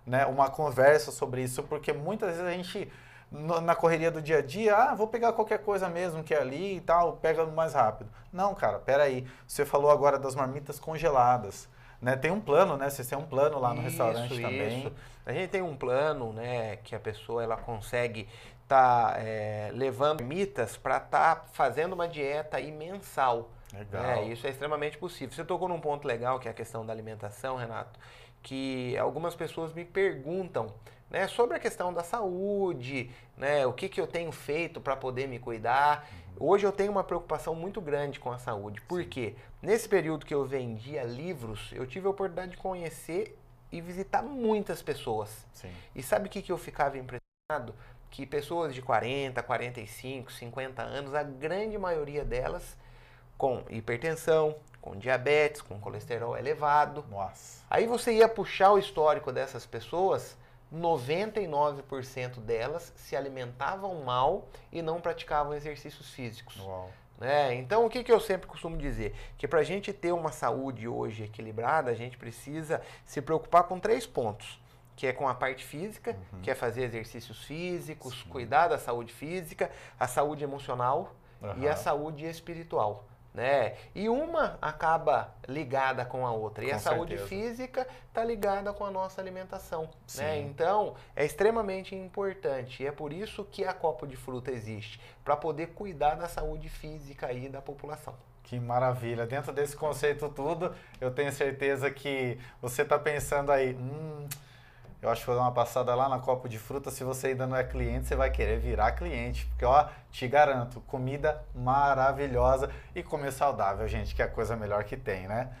né? 0.05 0.25
Uma 0.25 0.49
conversa 0.49 1.11
sobre 1.11 1.43
isso, 1.43 1.61
porque 1.63 1.93
muitas 1.93 2.29
vezes 2.29 2.43
a 2.43 2.51
gente 2.51 2.91
no- 3.31 3.59
na 3.61 3.75
correria 3.75 4.09
do 4.09 4.21
dia 4.21 4.37
a 4.37 4.41
dia, 4.41 4.75
ah, 4.75 4.95
vou 4.95 5.07
pegar 5.07 5.33
qualquer 5.33 5.59
coisa 5.59 5.89
mesmo 5.89 6.23
que 6.23 6.33
é 6.33 6.39
ali 6.39 6.77
e 6.77 6.81
tal, 6.81 7.17
pega 7.17 7.45
mais 7.45 7.73
rápido. 7.73 8.09
Não, 8.31 8.55
cara, 8.55 8.79
peraí. 8.79 9.27
Você 9.45 9.65
falou 9.65 9.91
agora 9.91 10.17
das 10.17 10.33
marmitas 10.33 10.79
congeladas. 10.79 11.67
Né? 12.01 12.15
Tem 12.15 12.31
um 12.31 12.39
plano, 12.39 12.77
né? 12.77 12.89
Vocês 12.89 13.07
têm 13.07 13.17
um 13.17 13.25
plano 13.25 13.59
lá 13.59 13.69
no 13.69 13.81
Isso, 13.81 13.89
restaurante 13.89 14.33
isso. 14.33 14.41
também. 14.41 14.93
A 15.25 15.33
gente 15.33 15.49
tem 15.49 15.61
um 15.61 15.75
plano, 15.75 16.31
né, 16.31 16.77
que 16.77 16.95
a 16.95 16.99
pessoa 16.99 17.43
ela 17.43 17.57
consegue 17.57 18.29
estar 18.63 19.19
levando 19.73 20.23
mitas 20.23 20.77
para 20.77 20.97
estar 20.97 21.47
fazendo 21.51 21.93
uma 21.93 22.07
dieta 22.07 22.57
aí 22.57 22.71
mensal. 22.71 23.49
Legal. 23.73 24.03
É, 24.03 24.23
isso 24.25 24.47
é 24.47 24.49
extremamente 24.49 24.97
possível. 24.97 25.35
Você 25.35 25.43
tocou 25.43 25.67
num 25.67 25.79
ponto 25.79 26.07
legal 26.07 26.39
que 26.39 26.47
é 26.47 26.51
a 26.51 26.53
questão 26.53 26.85
da 26.85 26.93
alimentação, 26.93 27.57
Renato, 27.57 27.99
que 28.41 28.97
algumas 28.97 29.35
pessoas 29.35 29.73
me 29.73 29.83
perguntam 29.83 30.73
né, 31.09 31.27
sobre 31.27 31.57
a 31.57 31.59
questão 31.59 31.93
da 31.93 32.03
saúde, 32.03 33.11
né, 33.37 33.65
o 33.65 33.73
que, 33.73 33.89
que 33.89 33.99
eu 33.99 34.07
tenho 34.07 34.31
feito 34.31 34.79
para 34.79 34.95
poder 34.95 35.27
me 35.27 35.39
cuidar. 35.39 36.07
Hoje 36.39 36.65
eu 36.65 36.71
tenho 36.71 36.91
uma 36.91 37.03
preocupação 37.03 37.55
muito 37.55 37.81
grande 37.81 38.19
com 38.19 38.31
a 38.31 38.37
saúde. 38.37 38.79
Por 38.81 39.03
quê? 39.05 39.35
Nesse 39.67 39.89
período 39.89 40.25
que 40.25 40.33
eu 40.33 40.45
vendia 40.45 41.03
livros, 41.03 41.73
eu 41.73 41.85
tive 41.85 42.07
a 42.07 42.09
oportunidade 42.09 42.51
de 42.51 42.57
conhecer 42.57 43.37
e 43.69 43.81
visitar 43.81 44.23
muitas 44.23 44.81
pessoas. 44.81 45.45
Sim. 45.51 45.69
E 45.93 46.01
sabe 46.01 46.27
o 46.27 46.29
que, 46.29 46.41
que 46.41 46.53
eu 46.53 46.57
ficava 46.57 46.97
impressionado? 46.97 47.75
Que 48.09 48.25
pessoas 48.25 48.73
de 48.73 48.81
40, 48.81 49.43
45, 49.43 50.31
50 50.31 50.81
anos, 50.81 51.13
a 51.13 51.21
grande 51.21 51.77
maioria 51.77 52.23
delas 52.23 52.77
com 53.37 53.61
hipertensão, 53.69 54.55
com 54.79 54.95
diabetes, 54.95 55.61
com 55.61 55.77
colesterol 55.81 56.37
elevado. 56.37 57.03
Nossa. 57.09 57.61
Aí 57.69 57.85
você 57.85 58.13
ia 58.13 58.29
puxar 58.29 58.71
o 58.71 58.79
histórico 58.79 59.33
dessas 59.33 59.65
pessoas, 59.65 60.37
99% 60.73 62.39
delas 62.39 62.93
se 62.95 63.17
alimentavam 63.17 64.01
mal 64.05 64.47
e 64.71 64.81
não 64.81 65.01
praticavam 65.01 65.53
exercícios 65.53 66.09
físicos. 66.11 66.57
Uau. 66.57 66.89
Né? 67.17 67.55
Então, 67.55 67.85
o 67.85 67.89
que, 67.89 68.03
que 68.03 68.11
eu 68.11 68.19
sempre 68.19 68.47
costumo 68.47 68.77
dizer? 68.77 69.15
Que 69.37 69.47
para 69.47 69.59
a 69.59 69.63
gente 69.63 69.91
ter 69.91 70.11
uma 70.11 70.31
saúde 70.31 70.87
hoje 70.87 71.23
equilibrada, 71.23 71.89
a 71.89 71.95
gente 71.95 72.17
precisa 72.17 72.81
se 73.05 73.21
preocupar 73.21 73.63
com 73.63 73.79
três 73.79 74.05
pontos. 74.05 74.59
Que 74.95 75.07
é 75.07 75.13
com 75.13 75.27
a 75.27 75.33
parte 75.35 75.63
física, 75.63 76.17
Uhum. 76.33 76.41
que 76.41 76.49
é 76.51 76.55
fazer 76.55 76.83
exercícios 76.83 77.43
físicos, 77.43 78.19
Sim. 78.23 78.29
cuidar 78.29 78.67
da 78.67 78.77
saúde 78.79 79.13
física, 79.13 79.69
a 79.99 80.07
saúde 80.07 80.43
emocional 80.43 81.13
e 81.59 81.67
a 81.67 81.75
saúde 81.75 82.25
espiritual. 82.25 83.05
Né? 83.37 83.75
E 83.93 84.09
uma 84.09 84.57
acaba 84.59 85.31
ligada 85.47 86.03
com 86.03 86.25
a 86.25 86.31
outra. 86.31 86.65
E 86.65 86.69
Com 86.69 86.75
a 86.75 86.79
saúde 86.79 87.19
certeza. 87.19 87.27
física 87.29 87.87
está 88.07 88.23
ligada 88.23 88.73
com 88.73 88.83
a 88.83 88.89
nossa 88.89 89.21
alimentação. 89.21 89.91
Sim. 90.07 90.23
Né? 90.23 90.39
Então, 90.39 90.95
é 91.15 91.23
extremamente 91.23 91.93
importante. 91.93 92.81
E 92.81 92.87
é 92.87 92.91
por 92.91 93.13
isso 93.13 93.45
que 93.45 93.63
a 93.63 93.75
Copa 93.75 94.07
de 94.07 94.15
Fruta 94.15 94.49
existe 94.49 94.99
para 95.23 95.35
poder 95.37 95.67
cuidar 95.67 96.15
da 96.15 96.27
saúde 96.27 96.67
física 96.67 97.27
aí 97.27 97.47
da 97.47 97.61
população. 97.61 98.15
Que 98.41 98.59
maravilha. 98.59 99.27
Dentro 99.27 99.53
desse 99.53 99.75
conceito 99.77 100.29
tudo, 100.29 100.73
eu 100.99 101.11
tenho 101.11 101.31
certeza 101.31 101.91
que 101.91 102.39
você 102.59 102.81
está 102.81 102.97
pensando 102.97 103.51
aí, 103.51 103.75
hum, 103.75 104.27
eu 105.01 105.09
acho 105.09 105.21
que 105.21 105.27
vou 105.27 105.35
dar 105.35 105.43
uma 105.43 105.51
passada 105.51 105.93
lá 105.93 106.09
na 106.09 106.19
Copo 106.19 106.49
de 106.49 106.57
Fruta. 106.57 106.89
Se 106.89 107.03
você 107.03 107.27
ainda 107.27 107.45
não 107.45 107.55
é 107.55 107.63
cliente, 107.63 108.07
você 108.07 108.15
vai 108.15 108.31
querer 108.31 108.59
virar 108.59 108.93
cliente. 108.93 109.45
Porque, 109.45 109.63
ó, 109.63 109.87
te 110.11 110.27
garanto, 110.27 110.81
comida 110.81 111.43
maravilhosa 111.53 112.71
e 112.95 113.03
comer 113.03 113.31
saudável, 113.31 113.87
gente, 113.87 114.15
que 114.15 114.21
é 114.21 114.25
a 114.25 114.27
coisa 114.27 114.55
melhor 114.55 114.83
que 114.83 114.97
tem, 114.97 115.27
né? 115.27 115.55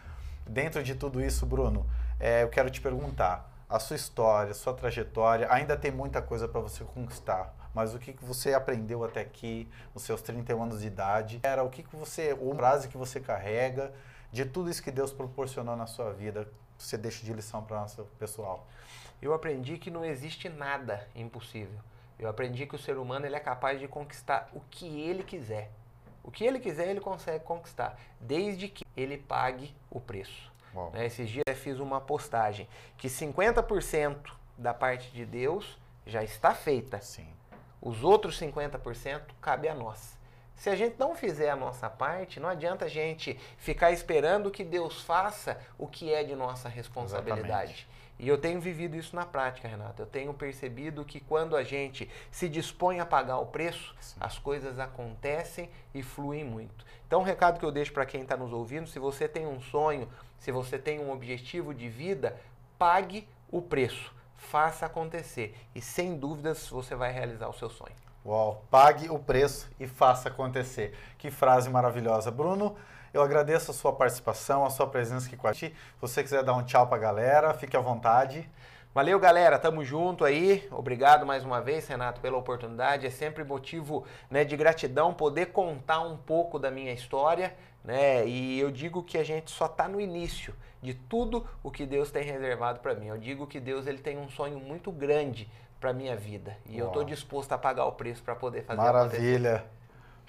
Dentro 0.45 0.81
de 0.81 0.95
tudo 0.95 1.21
isso, 1.21 1.45
Bruno, 1.45 1.85
é, 2.19 2.43
eu 2.43 2.49
quero 2.49 2.69
te 2.69 2.81
perguntar, 2.81 3.51
a 3.69 3.79
sua 3.79 3.95
história, 3.95 4.51
a 4.51 4.55
sua 4.55 4.73
trajetória, 4.73 5.47
ainda 5.51 5.75
tem 5.75 5.91
muita 5.91 6.21
coisa 6.21 6.47
para 6.47 6.61
você 6.61 6.83
conquistar. 6.85 7.53
Mas 7.73 7.93
o 7.93 7.99
que, 7.99 8.13
que 8.13 8.23
você 8.23 8.53
aprendeu 8.53 9.03
até 9.03 9.21
aqui, 9.21 9.69
nos 9.93 10.03
seus 10.03 10.21
31 10.21 10.63
anos 10.63 10.81
de 10.81 10.87
idade? 10.87 11.39
Era 11.43 11.63
o 11.63 11.69
que, 11.69 11.83
que 11.83 11.95
você, 11.95 12.35
o 12.39 12.55
frase 12.55 12.87
que 12.87 12.97
você 12.97 13.19
carrega, 13.19 13.93
de 14.31 14.45
tudo 14.45 14.69
isso 14.69 14.81
que 14.81 14.91
Deus 14.91 15.11
proporcionou 15.11 15.75
na 15.75 15.85
sua 15.85 16.11
vida, 16.11 16.47
você 16.77 16.97
deixa 16.97 17.23
de 17.25 17.33
lição 17.33 17.61
para 17.63 17.77
o 17.77 17.79
nosso 17.81 18.03
pessoal? 18.17 18.65
Eu 19.21 19.33
aprendi 19.33 19.77
que 19.77 19.89
não 19.89 20.05
existe 20.05 20.47
nada 20.49 21.07
impossível. 21.15 21.79
Eu 22.19 22.29
aprendi 22.29 22.65
que 22.65 22.75
o 22.75 22.79
ser 22.79 22.97
humano 22.97 23.25
ele 23.25 23.35
é 23.35 23.39
capaz 23.39 23.79
de 23.79 23.87
conquistar 23.87 24.49
o 24.53 24.61
que 24.71 25.01
ele 25.01 25.23
quiser. 25.23 25.71
O 26.23 26.31
que 26.31 26.43
ele 26.43 26.59
quiser, 26.59 26.89
ele 26.89 26.99
consegue 26.99 27.43
conquistar, 27.43 27.97
desde 28.19 28.67
que 28.67 28.85
ele 28.95 29.17
pague 29.17 29.73
o 29.89 29.99
preço. 29.99 30.51
Né, 30.93 31.05
Esses 31.05 31.29
dias 31.29 31.43
eu 31.47 31.55
fiz 31.55 31.79
uma 31.79 32.01
postagem 32.01 32.67
que 32.97 33.07
50% 33.07 34.31
da 34.57 34.73
parte 34.73 35.09
de 35.11 35.25
Deus 35.25 35.77
já 36.05 36.23
está 36.23 36.53
feita. 36.53 36.99
Sim. 37.01 37.27
Os 37.81 38.03
outros 38.03 38.39
50% 38.39 39.21
cabe 39.41 39.67
a 39.67 39.75
nós. 39.75 40.17
Se 40.55 40.69
a 40.69 40.75
gente 40.75 40.97
não 40.97 41.15
fizer 41.15 41.51
a 41.51 41.55
nossa 41.55 41.89
parte, 41.89 42.39
não 42.39 42.49
adianta 42.49 42.85
a 42.85 42.89
gente 42.89 43.39
ficar 43.57 43.91
esperando 43.91 44.49
que 44.49 44.63
Deus 44.63 45.01
faça 45.01 45.59
o 45.77 45.87
que 45.87 46.11
é 46.11 46.23
de 46.23 46.35
nossa 46.35 46.67
responsabilidade. 46.67 47.71
Exatamente. 47.71 47.96
E 48.19 48.27
eu 48.27 48.37
tenho 48.37 48.59
vivido 48.59 48.95
isso 48.95 49.15
na 49.15 49.25
prática, 49.25 49.67
Renato. 49.67 50.01
Eu 50.01 50.05
tenho 50.07 50.33
percebido 50.33 51.05
que 51.05 51.19
quando 51.19 51.55
a 51.55 51.63
gente 51.63 52.09
se 52.31 52.49
dispõe 52.49 52.99
a 52.99 53.05
pagar 53.05 53.37
o 53.37 53.45
preço, 53.45 53.95
Sim. 53.99 54.15
as 54.19 54.39
coisas 54.39 54.79
acontecem 54.79 55.69
e 55.93 56.01
fluem 56.01 56.43
muito. 56.43 56.85
Então, 57.05 57.21
um 57.21 57.23
recado 57.23 57.59
que 57.59 57.65
eu 57.65 57.71
deixo 57.71 57.93
para 57.93 58.05
quem 58.05 58.21
está 58.23 58.35
nos 58.35 58.51
ouvindo: 58.51 58.87
se 58.87 58.97
você 58.97 59.27
tem 59.27 59.45
um 59.45 59.61
sonho, 59.61 60.09
se 60.39 60.51
você 60.51 60.79
tem 60.79 60.99
um 60.99 61.11
objetivo 61.11 61.73
de 61.73 61.87
vida, 61.87 62.35
pague 62.77 63.27
o 63.51 63.61
preço, 63.61 64.13
faça 64.35 64.85
acontecer 64.85 65.55
e 65.73 65.81
sem 65.81 66.17
dúvidas 66.17 66.67
você 66.67 66.95
vai 66.95 67.11
realizar 67.11 67.47
o 67.47 67.53
seu 67.53 67.69
sonho. 67.69 67.95
Uau, 68.25 68.65
pague 68.69 69.09
o 69.09 69.17
preço 69.17 69.69
e 69.79 69.87
faça 69.87 70.27
acontecer. 70.27 70.93
Que 71.17 71.31
frase 71.31 71.69
maravilhosa. 71.69 72.29
Bruno, 72.29 72.75
eu 73.13 73.21
agradeço 73.21 73.71
a 73.71 73.73
sua 73.73 73.93
participação, 73.93 74.65
a 74.65 74.69
sua 74.69 74.87
presença 74.87 75.27
aqui 75.27 75.37
com 75.37 75.47
a 75.47 75.53
gente. 75.53 75.73
Se 75.73 76.01
você 76.01 76.23
quiser 76.23 76.43
dar 76.43 76.53
um 76.53 76.63
tchau 76.63 76.87
pra 76.87 76.97
galera, 76.97 77.53
fique 77.53 77.75
à 77.75 77.79
vontade. 77.79 78.49
Valeu, 78.93 79.19
galera. 79.19 79.59
Tamo 79.59 79.83
junto 79.83 80.25
aí. 80.25 80.67
Obrigado 80.71 81.25
mais 81.25 81.43
uma 81.43 81.61
vez, 81.61 81.87
Renato, 81.87 82.19
pela 82.19 82.35
oportunidade. 82.35 83.05
É 83.05 83.11
sempre 83.11 83.43
motivo 83.43 84.03
né, 84.29 84.43
de 84.43 84.57
gratidão 84.57 85.13
poder 85.13 85.47
contar 85.47 85.99
um 85.99 86.17
pouco 86.17 86.57
da 86.57 86.71
minha 86.71 86.91
história. 86.91 87.55
Né? 87.83 88.27
E 88.27 88.59
eu 88.59 88.71
digo 88.71 89.03
que 89.03 89.17
a 89.17 89.23
gente 89.23 89.51
só 89.51 89.67
está 89.67 89.87
no 89.87 90.01
início 90.01 90.55
de 90.81 90.93
tudo 90.93 91.47
o 91.61 91.69
que 91.69 91.85
Deus 91.85 92.09
tem 92.09 92.23
reservado 92.23 92.79
para 92.79 92.95
mim. 92.95 93.07
Eu 93.07 93.17
digo 93.17 93.45
que 93.45 93.59
Deus 93.59 93.85
ele 93.85 93.99
tem 93.99 94.17
um 94.17 94.29
sonho 94.29 94.59
muito 94.59 94.91
grande 94.91 95.47
para 95.79 95.93
minha 95.93 96.15
vida 96.15 96.57
e 96.65 96.77
eu 96.77 96.85
Uau. 96.85 96.93
estou 96.93 97.03
disposto 97.03 97.51
a 97.51 97.57
pagar 97.57 97.85
o 97.85 97.91
preço 97.91 98.23
para 98.23 98.35
poder 98.35 98.63
fazer. 98.63 98.81
Maravilha. 98.81 99.63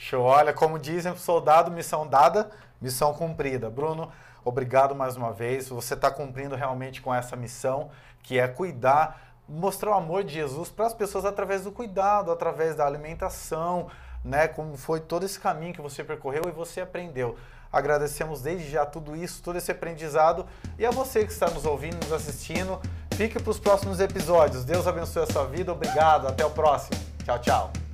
Show. 0.01 0.23
Olha, 0.23 0.55
como 0.55 0.79
dizem, 0.79 1.15
soldado, 1.17 1.73
missão 1.73 2.07
dada, 2.07 2.49
missão 2.81 3.13
cumprida. 3.13 3.69
Bruno, 3.69 4.11
obrigado 4.45 4.95
mais 4.95 5.17
uma 5.17 5.33
vez. 5.33 5.69
Você 5.69 5.95
está 5.95 6.09
cumprindo 6.09 6.55
realmente 6.55 7.03
com 7.03 7.13
essa 7.13 7.35
missão, 7.35 7.91
que 8.23 8.39
é 8.39 8.47
cuidar, 8.47 9.35
mostrar 9.49 9.91
o 9.91 9.95
amor 9.95 10.23
de 10.23 10.35
Jesus 10.35 10.71
para 10.71 10.87
as 10.87 10.95
pessoas 10.95 11.25
através 11.25 11.65
do 11.65 11.73
cuidado, 11.73 12.31
através 12.31 12.77
da 12.77 12.87
alimentação, 12.87 13.89
né? 14.25 14.47
Como 14.47 14.77
foi 14.77 15.01
todo 15.01 15.27
esse 15.27 15.41
caminho 15.41 15.75
que 15.75 15.83
você 15.83 16.05
percorreu 16.05 16.45
e 16.47 16.53
você 16.53 16.81
aprendeu. 16.81 17.37
Agradecemos 17.73 18.41
desde 18.41 18.71
já 18.71 18.87
tudo 18.87 19.17
isso, 19.17 19.43
todo 19.43 19.59
esse 19.59 19.73
aprendizado. 19.73 20.47
E 20.79 20.87
a 20.87 20.93
você 20.93 21.27
que 21.27 21.33
está 21.33 21.51
nos 21.51 21.67
ouvindo, 21.67 21.97
nos 21.97 22.13
assistindo, 22.13 22.81
fique 23.15 23.43
para 23.43 23.51
os 23.51 23.59
próximos 23.59 23.99
episódios. 23.99 24.65
Deus 24.65 24.87
abençoe 24.87 25.25
a 25.25 25.27
sua 25.27 25.45
vida. 25.45 25.73
Obrigado. 25.73 26.29
Até 26.29 26.47
o 26.47 26.51
próximo. 26.51 26.97
Tchau, 27.25 27.39
tchau. 27.41 27.88